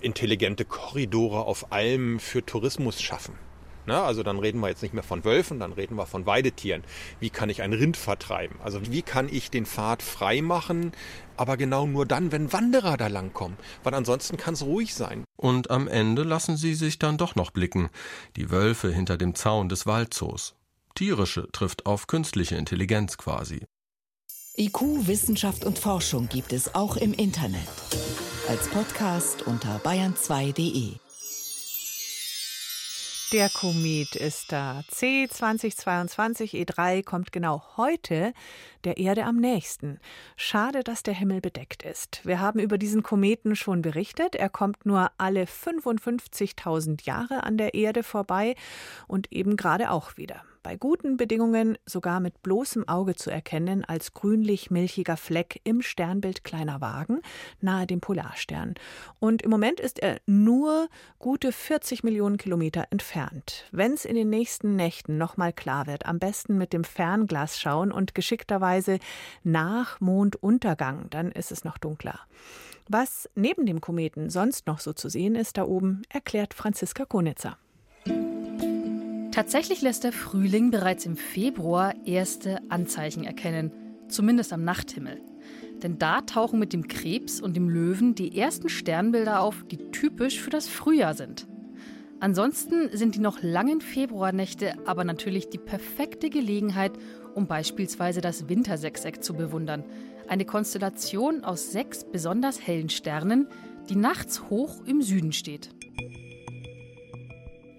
intelligente 0.00 0.64
Korridore 0.64 1.44
auf 1.44 1.72
Almen 1.72 2.20
für 2.20 2.44
Tourismus 2.44 3.00
schaffen. 3.00 3.34
Na, 3.88 4.04
also 4.04 4.22
dann 4.22 4.38
reden 4.38 4.60
wir 4.60 4.68
jetzt 4.68 4.82
nicht 4.82 4.92
mehr 4.92 5.02
von 5.02 5.24
Wölfen, 5.24 5.60
dann 5.60 5.72
reden 5.72 5.96
wir 5.96 6.04
von 6.04 6.26
Weidetieren. 6.26 6.84
Wie 7.20 7.30
kann 7.30 7.48
ich 7.48 7.62
ein 7.62 7.72
Rind 7.72 7.96
vertreiben? 7.96 8.60
Also 8.62 8.82
wie 8.86 9.00
kann 9.00 9.30
ich 9.30 9.50
den 9.50 9.64
Pfad 9.64 10.02
frei 10.02 10.42
machen, 10.42 10.92
aber 11.38 11.56
genau 11.56 11.86
nur 11.86 12.04
dann, 12.04 12.30
wenn 12.30 12.52
Wanderer 12.52 12.98
da 12.98 13.06
langkommen, 13.06 13.56
weil 13.84 13.94
ansonsten 13.94 14.36
kann 14.36 14.52
es 14.52 14.62
ruhig 14.62 14.94
sein. 14.94 15.24
Und 15.38 15.70
am 15.70 15.88
Ende 15.88 16.22
lassen 16.22 16.58
sie 16.58 16.74
sich 16.74 16.98
dann 16.98 17.16
doch 17.16 17.34
noch 17.34 17.50
blicken, 17.50 17.88
die 18.36 18.50
Wölfe 18.50 18.92
hinter 18.92 19.16
dem 19.16 19.34
Zaun 19.34 19.70
des 19.70 19.86
Waldzoos. 19.86 20.54
Tierische 20.94 21.48
trifft 21.50 21.86
auf 21.86 22.08
künstliche 22.08 22.56
Intelligenz 22.56 23.16
quasi. 23.16 23.64
IQ, 24.58 25.06
Wissenschaft 25.06 25.64
und 25.64 25.78
Forschung 25.78 26.28
gibt 26.28 26.52
es 26.52 26.74
auch 26.74 26.98
im 26.98 27.14
Internet. 27.14 27.68
Als 28.48 28.68
Podcast 28.68 29.46
unter 29.46 29.78
bayern2.de. 29.78 31.07
Der 33.32 33.50
Komet 33.50 34.16
ist 34.16 34.52
da. 34.52 34.82
C2022 34.90 36.54
E3 36.54 37.04
kommt 37.04 37.30
genau 37.30 37.62
heute 37.76 38.32
der 38.84 38.96
Erde 38.96 39.24
am 39.24 39.36
nächsten. 39.36 40.00
Schade, 40.36 40.82
dass 40.82 41.02
der 41.02 41.12
Himmel 41.12 41.42
bedeckt 41.42 41.82
ist. 41.82 42.24
Wir 42.24 42.40
haben 42.40 42.58
über 42.58 42.78
diesen 42.78 43.02
Kometen 43.02 43.54
schon 43.54 43.82
berichtet. 43.82 44.34
Er 44.34 44.48
kommt 44.48 44.86
nur 44.86 45.10
alle 45.18 45.44
55.000 45.44 47.04
Jahre 47.04 47.42
an 47.42 47.58
der 47.58 47.74
Erde 47.74 48.02
vorbei 48.02 48.54
und 49.08 49.30
eben 49.30 49.58
gerade 49.58 49.90
auch 49.90 50.16
wieder 50.16 50.42
bei 50.68 50.76
guten 50.76 51.16
Bedingungen 51.16 51.78
sogar 51.86 52.20
mit 52.20 52.42
bloßem 52.42 52.86
Auge 52.86 53.14
zu 53.14 53.30
erkennen 53.30 53.86
als 53.86 54.12
grünlich-milchiger 54.12 55.16
Fleck 55.16 55.62
im 55.64 55.80
Sternbild 55.80 56.44
Kleiner 56.44 56.82
Wagen 56.82 57.22
nahe 57.62 57.86
dem 57.86 58.02
Polarstern. 58.02 58.74
Und 59.18 59.40
im 59.40 59.48
Moment 59.48 59.80
ist 59.80 59.98
er 59.98 60.20
nur 60.26 60.90
gute 61.18 61.52
40 61.52 62.04
Millionen 62.04 62.36
Kilometer 62.36 62.86
entfernt. 62.90 63.64
Wenn 63.72 63.94
es 63.94 64.04
in 64.04 64.14
den 64.14 64.28
nächsten 64.28 64.76
Nächten 64.76 65.16
nochmal 65.16 65.54
klar 65.54 65.86
wird, 65.86 66.04
am 66.04 66.18
besten 66.18 66.58
mit 66.58 66.74
dem 66.74 66.84
Fernglas 66.84 67.58
schauen 67.58 67.90
und 67.90 68.14
geschickterweise 68.14 68.98
nach 69.44 70.02
Monduntergang, 70.02 71.08
dann 71.08 71.32
ist 71.32 71.50
es 71.50 71.64
noch 71.64 71.78
dunkler. 71.78 72.20
Was 72.88 73.30
neben 73.34 73.64
dem 73.64 73.80
Kometen 73.80 74.28
sonst 74.28 74.66
noch 74.66 74.80
so 74.80 74.92
zu 74.92 75.08
sehen 75.08 75.34
ist 75.34 75.56
da 75.56 75.64
oben, 75.64 76.02
erklärt 76.10 76.52
Franziska 76.52 77.06
Konitzer. 77.06 77.56
Tatsächlich 79.38 79.82
lässt 79.82 80.02
der 80.02 80.10
Frühling 80.10 80.72
bereits 80.72 81.06
im 81.06 81.14
Februar 81.14 81.94
erste 82.04 82.58
Anzeichen 82.70 83.22
erkennen, 83.22 83.70
zumindest 84.08 84.52
am 84.52 84.64
Nachthimmel. 84.64 85.20
Denn 85.80 85.96
da 85.96 86.22
tauchen 86.22 86.58
mit 86.58 86.72
dem 86.72 86.88
Krebs 86.88 87.40
und 87.40 87.54
dem 87.54 87.68
Löwen 87.68 88.16
die 88.16 88.36
ersten 88.36 88.68
Sternbilder 88.68 89.40
auf, 89.40 89.64
die 89.70 89.92
typisch 89.92 90.40
für 90.40 90.50
das 90.50 90.66
Frühjahr 90.66 91.14
sind. 91.14 91.46
Ansonsten 92.18 92.88
sind 92.92 93.14
die 93.14 93.20
noch 93.20 93.40
langen 93.40 93.80
Februarnächte 93.80 94.74
aber 94.86 95.04
natürlich 95.04 95.48
die 95.48 95.58
perfekte 95.58 96.30
Gelegenheit, 96.30 96.94
um 97.36 97.46
beispielsweise 97.46 98.20
das 98.20 98.48
Wintersechseck 98.48 99.22
zu 99.22 99.34
bewundern. 99.34 99.84
Eine 100.26 100.46
Konstellation 100.46 101.44
aus 101.44 101.70
sechs 101.70 102.02
besonders 102.02 102.66
hellen 102.66 102.88
Sternen, 102.88 103.46
die 103.88 103.94
nachts 103.94 104.50
hoch 104.50 104.84
im 104.84 105.00
Süden 105.00 105.30
steht. 105.30 105.77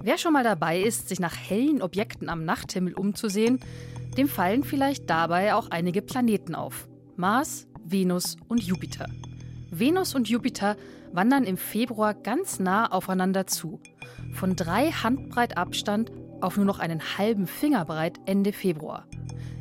Wer 0.01 0.17
schon 0.17 0.33
mal 0.33 0.43
dabei 0.43 0.79
ist, 0.79 1.09
sich 1.09 1.19
nach 1.19 1.35
hellen 1.35 1.81
Objekten 1.81 2.29
am 2.29 2.45
Nachthimmel 2.45 2.93
umzusehen, 2.93 3.59
dem 4.17 4.29
fallen 4.29 4.63
vielleicht 4.63 5.09
dabei 5.09 5.53
auch 5.55 5.69
einige 5.71 6.01
Planeten 6.01 6.55
auf. 6.55 6.87
Mars, 7.17 7.67
Venus 7.83 8.37
und 8.47 8.63
Jupiter. 8.63 9.07
Venus 9.71 10.15
und 10.15 10.29
Jupiter 10.29 10.77
wandern 11.11 11.43
im 11.43 11.57
Februar 11.57 12.13
ganz 12.13 12.59
nah 12.59 12.91
aufeinander 12.91 13.45
zu. 13.45 13.81
Von 14.33 14.55
drei 14.55 14.91
Handbreit 14.91 15.57
Abstand 15.57 16.11
auf 16.39 16.55
nur 16.55 16.65
noch 16.65 16.79
einen 16.79 17.17
halben 17.17 17.45
Fingerbreit 17.45 18.19
Ende 18.25 18.53
Februar. 18.53 19.05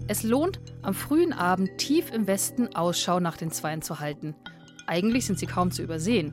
Es 0.07 0.23
lohnt, 0.23 0.61
am 0.83 0.95
frühen 0.95 1.33
Abend 1.33 1.77
tief 1.79 2.13
im 2.13 2.27
Westen 2.27 2.75
Ausschau 2.75 3.21
nach 3.21 3.37
den 3.37 3.51
Zweien 3.51 3.83
zu 3.83 4.01
halten. 4.01 4.35
Eigentlich 4.87 5.27
sind 5.27 5.39
sie 5.39 5.47
kaum 5.47 5.71
zu 5.71 5.83
übersehen. 5.83 6.33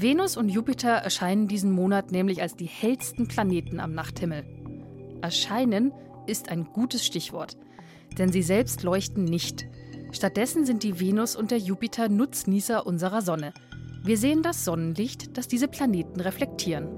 Venus 0.00 0.38
und 0.38 0.48
Jupiter 0.48 0.92
erscheinen 0.92 1.46
diesen 1.46 1.72
Monat 1.72 2.10
nämlich 2.10 2.40
als 2.40 2.56
die 2.56 2.64
hellsten 2.64 3.28
Planeten 3.28 3.80
am 3.80 3.92
Nachthimmel. 3.92 4.44
Erscheinen 5.20 5.92
ist 6.26 6.48
ein 6.48 6.64
gutes 6.72 7.04
Stichwort, 7.04 7.58
denn 8.16 8.32
sie 8.32 8.42
selbst 8.42 8.82
leuchten 8.82 9.24
nicht. 9.24 9.66
Stattdessen 10.12 10.64
sind 10.64 10.84
die 10.84 11.00
Venus 11.00 11.36
und 11.36 11.50
der 11.50 11.58
Jupiter 11.58 12.08
Nutznießer 12.08 12.86
unserer 12.86 13.20
Sonne. 13.20 13.52
Wir 14.02 14.16
sehen 14.16 14.42
das 14.42 14.64
Sonnenlicht, 14.64 15.36
das 15.36 15.48
diese 15.48 15.68
Planeten 15.68 16.20
reflektieren. 16.20 16.88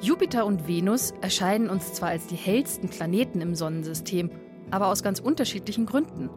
Jupiter 0.00 0.46
und 0.46 0.66
Venus 0.66 1.12
erscheinen 1.20 1.68
uns 1.68 1.92
zwar 1.92 2.08
als 2.08 2.26
die 2.26 2.36
hellsten 2.36 2.88
Planeten 2.88 3.42
im 3.42 3.54
Sonnensystem, 3.54 4.30
aber 4.70 4.86
aus 4.86 5.02
ganz 5.02 5.20
unterschiedlichen 5.20 5.84
Gründen. 5.84 6.30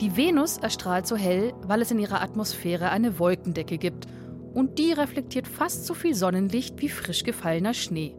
Die 0.00 0.16
Venus 0.16 0.58
erstrahlt 0.58 1.08
so 1.08 1.16
hell, 1.16 1.52
weil 1.62 1.82
es 1.82 1.90
in 1.90 1.98
ihrer 1.98 2.22
Atmosphäre 2.22 2.90
eine 2.90 3.18
Wolkendecke 3.18 3.78
gibt 3.78 4.06
und 4.54 4.78
die 4.78 4.92
reflektiert 4.92 5.48
fast 5.48 5.86
so 5.86 5.94
viel 5.94 6.14
Sonnenlicht 6.14 6.80
wie 6.80 6.88
frisch 6.88 7.24
gefallener 7.24 7.74
Schnee. 7.74 8.14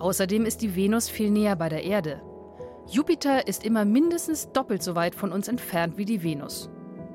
Außerdem 0.00 0.44
ist 0.44 0.60
die 0.60 0.74
Venus 0.74 1.08
viel 1.08 1.30
näher 1.30 1.54
bei 1.54 1.68
der 1.68 1.84
Erde. 1.84 2.20
Jupiter 2.90 3.46
ist 3.46 3.64
immer 3.64 3.84
mindestens 3.84 4.50
doppelt 4.50 4.82
so 4.82 4.96
weit 4.96 5.14
von 5.14 5.30
uns 5.30 5.46
entfernt 5.46 5.98
wie 5.98 6.04
die 6.04 6.24
Venus. 6.24 6.68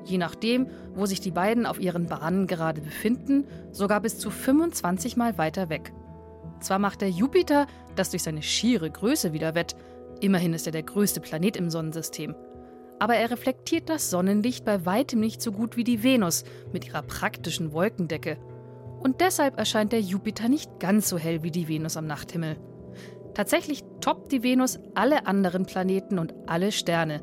Je 0.06 0.16
nachdem, 0.16 0.68
wo 0.94 1.04
sich 1.04 1.20
die 1.20 1.30
beiden 1.30 1.66
auf 1.66 1.78
ihren 1.78 2.06
Bahnen 2.06 2.46
gerade 2.46 2.80
befinden, 2.80 3.44
sogar 3.70 4.00
bis 4.00 4.18
zu 4.18 4.30
25 4.30 5.18
Mal 5.18 5.36
weiter 5.36 5.68
weg. 5.68 5.92
Zwar 6.60 6.78
macht 6.78 7.02
der 7.02 7.10
Jupiter 7.10 7.66
das 7.96 8.10
durch 8.10 8.22
seine 8.22 8.42
schiere 8.42 8.90
Größe 8.90 9.34
wieder 9.34 9.54
wett, 9.54 9.76
immerhin 10.20 10.54
ist 10.54 10.64
er 10.66 10.72
der 10.72 10.84
größte 10.84 11.20
Planet 11.20 11.56
im 11.56 11.68
Sonnensystem, 11.68 12.34
aber 12.98 13.16
er 13.16 13.30
reflektiert 13.30 13.88
das 13.88 14.10
Sonnenlicht 14.10 14.64
bei 14.64 14.86
weitem 14.86 15.20
nicht 15.20 15.42
so 15.42 15.52
gut 15.52 15.76
wie 15.76 15.84
die 15.84 16.02
Venus 16.02 16.44
mit 16.72 16.86
ihrer 16.86 17.02
praktischen 17.02 17.72
Wolkendecke. 17.72 18.38
Und 19.00 19.20
deshalb 19.20 19.58
erscheint 19.58 19.92
der 19.92 20.00
Jupiter 20.00 20.48
nicht 20.48 20.80
ganz 20.80 21.08
so 21.08 21.18
hell 21.18 21.42
wie 21.42 21.50
die 21.50 21.68
Venus 21.68 21.96
am 21.96 22.06
Nachthimmel. 22.06 22.56
Tatsächlich 23.34 23.82
toppt 24.00 24.32
die 24.32 24.42
Venus 24.42 24.78
alle 24.94 25.26
anderen 25.26 25.66
Planeten 25.66 26.18
und 26.18 26.34
alle 26.46 26.72
Sterne. 26.72 27.20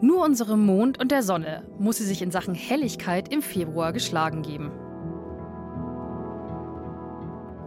Nur 0.00 0.24
unserem 0.24 0.64
Mond 0.64 0.98
und 0.98 1.12
der 1.12 1.22
Sonne 1.22 1.68
muss 1.78 1.98
sie 1.98 2.04
sich 2.04 2.22
in 2.22 2.30
Sachen 2.30 2.54
Helligkeit 2.54 3.32
im 3.32 3.42
Februar 3.42 3.92
geschlagen 3.92 4.42
geben. 4.42 4.72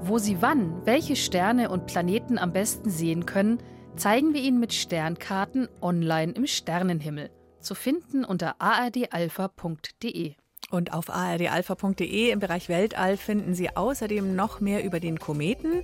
Wo 0.01 0.17
Sie 0.17 0.41
wann 0.41 0.85
welche 0.85 1.15
Sterne 1.15 1.69
und 1.69 1.85
Planeten 1.85 2.37
am 2.37 2.51
besten 2.51 2.89
sehen 2.89 3.25
können, 3.25 3.59
zeigen 3.95 4.33
wir 4.33 4.41
Ihnen 4.41 4.59
mit 4.59 4.73
Sternkarten 4.73 5.69
online 5.81 6.33
im 6.33 6.47
Sternenhimmel 6.47 7.29
zu 7.63 7.75
finden 7.75 8.23
unter 8.25 8.55
ardalpha.de. 8.59 10.35
Und 10.71 10.93
auf 10.93 11.09
ardalpha.de 11.09 12.31
im 12.31 12.39
Bereich 12.39 12.67
Weltall 12.69 13.17
finden 13.17 13.53
Sie 13.53 13.75
außerdem 13.75 14.35
noch 14.35 14.59
mehr 14.59 14.83
über 14.83 14.99
den 14.99 15.19
Kometen 15.19 15.83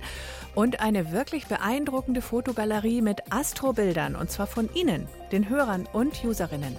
und 0.54 0.80
eine 0.80 1.12
wirklich 1.12 1.46
beeindruckende 1.46 2.22
Fotogalerie 2.22 3.02
mit 3.02 3.32
Astrobildern, 3.32 4.16
und 4.16 4.30
zwar 4.30 4.46
von 4.46 4.68
Ihnen, 4.74 5.06
den 5.30 5.48
Hörern 5.48 5.86
und 5.92 6.24
Userinnen. 6.24 6.76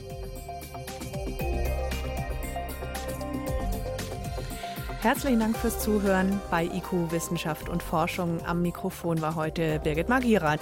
Herzlichen 5.02 5.40
Dank 5.40 5.58
fürs 5.58 5.80
Zuhören 5.80 6.40
bei 6.52 6.66
IQ 6.66 7.12
Wissenschaft 7.12 7.70
und 7.70 7.82
Forschung. 7.82 8.40
Am 8.46 8.62
Mikrofon 8.62 9.20
war 9.20 9.34
heute 9.34 9.80
Birgit 9.80 10.10
Magira. 10.10 10.58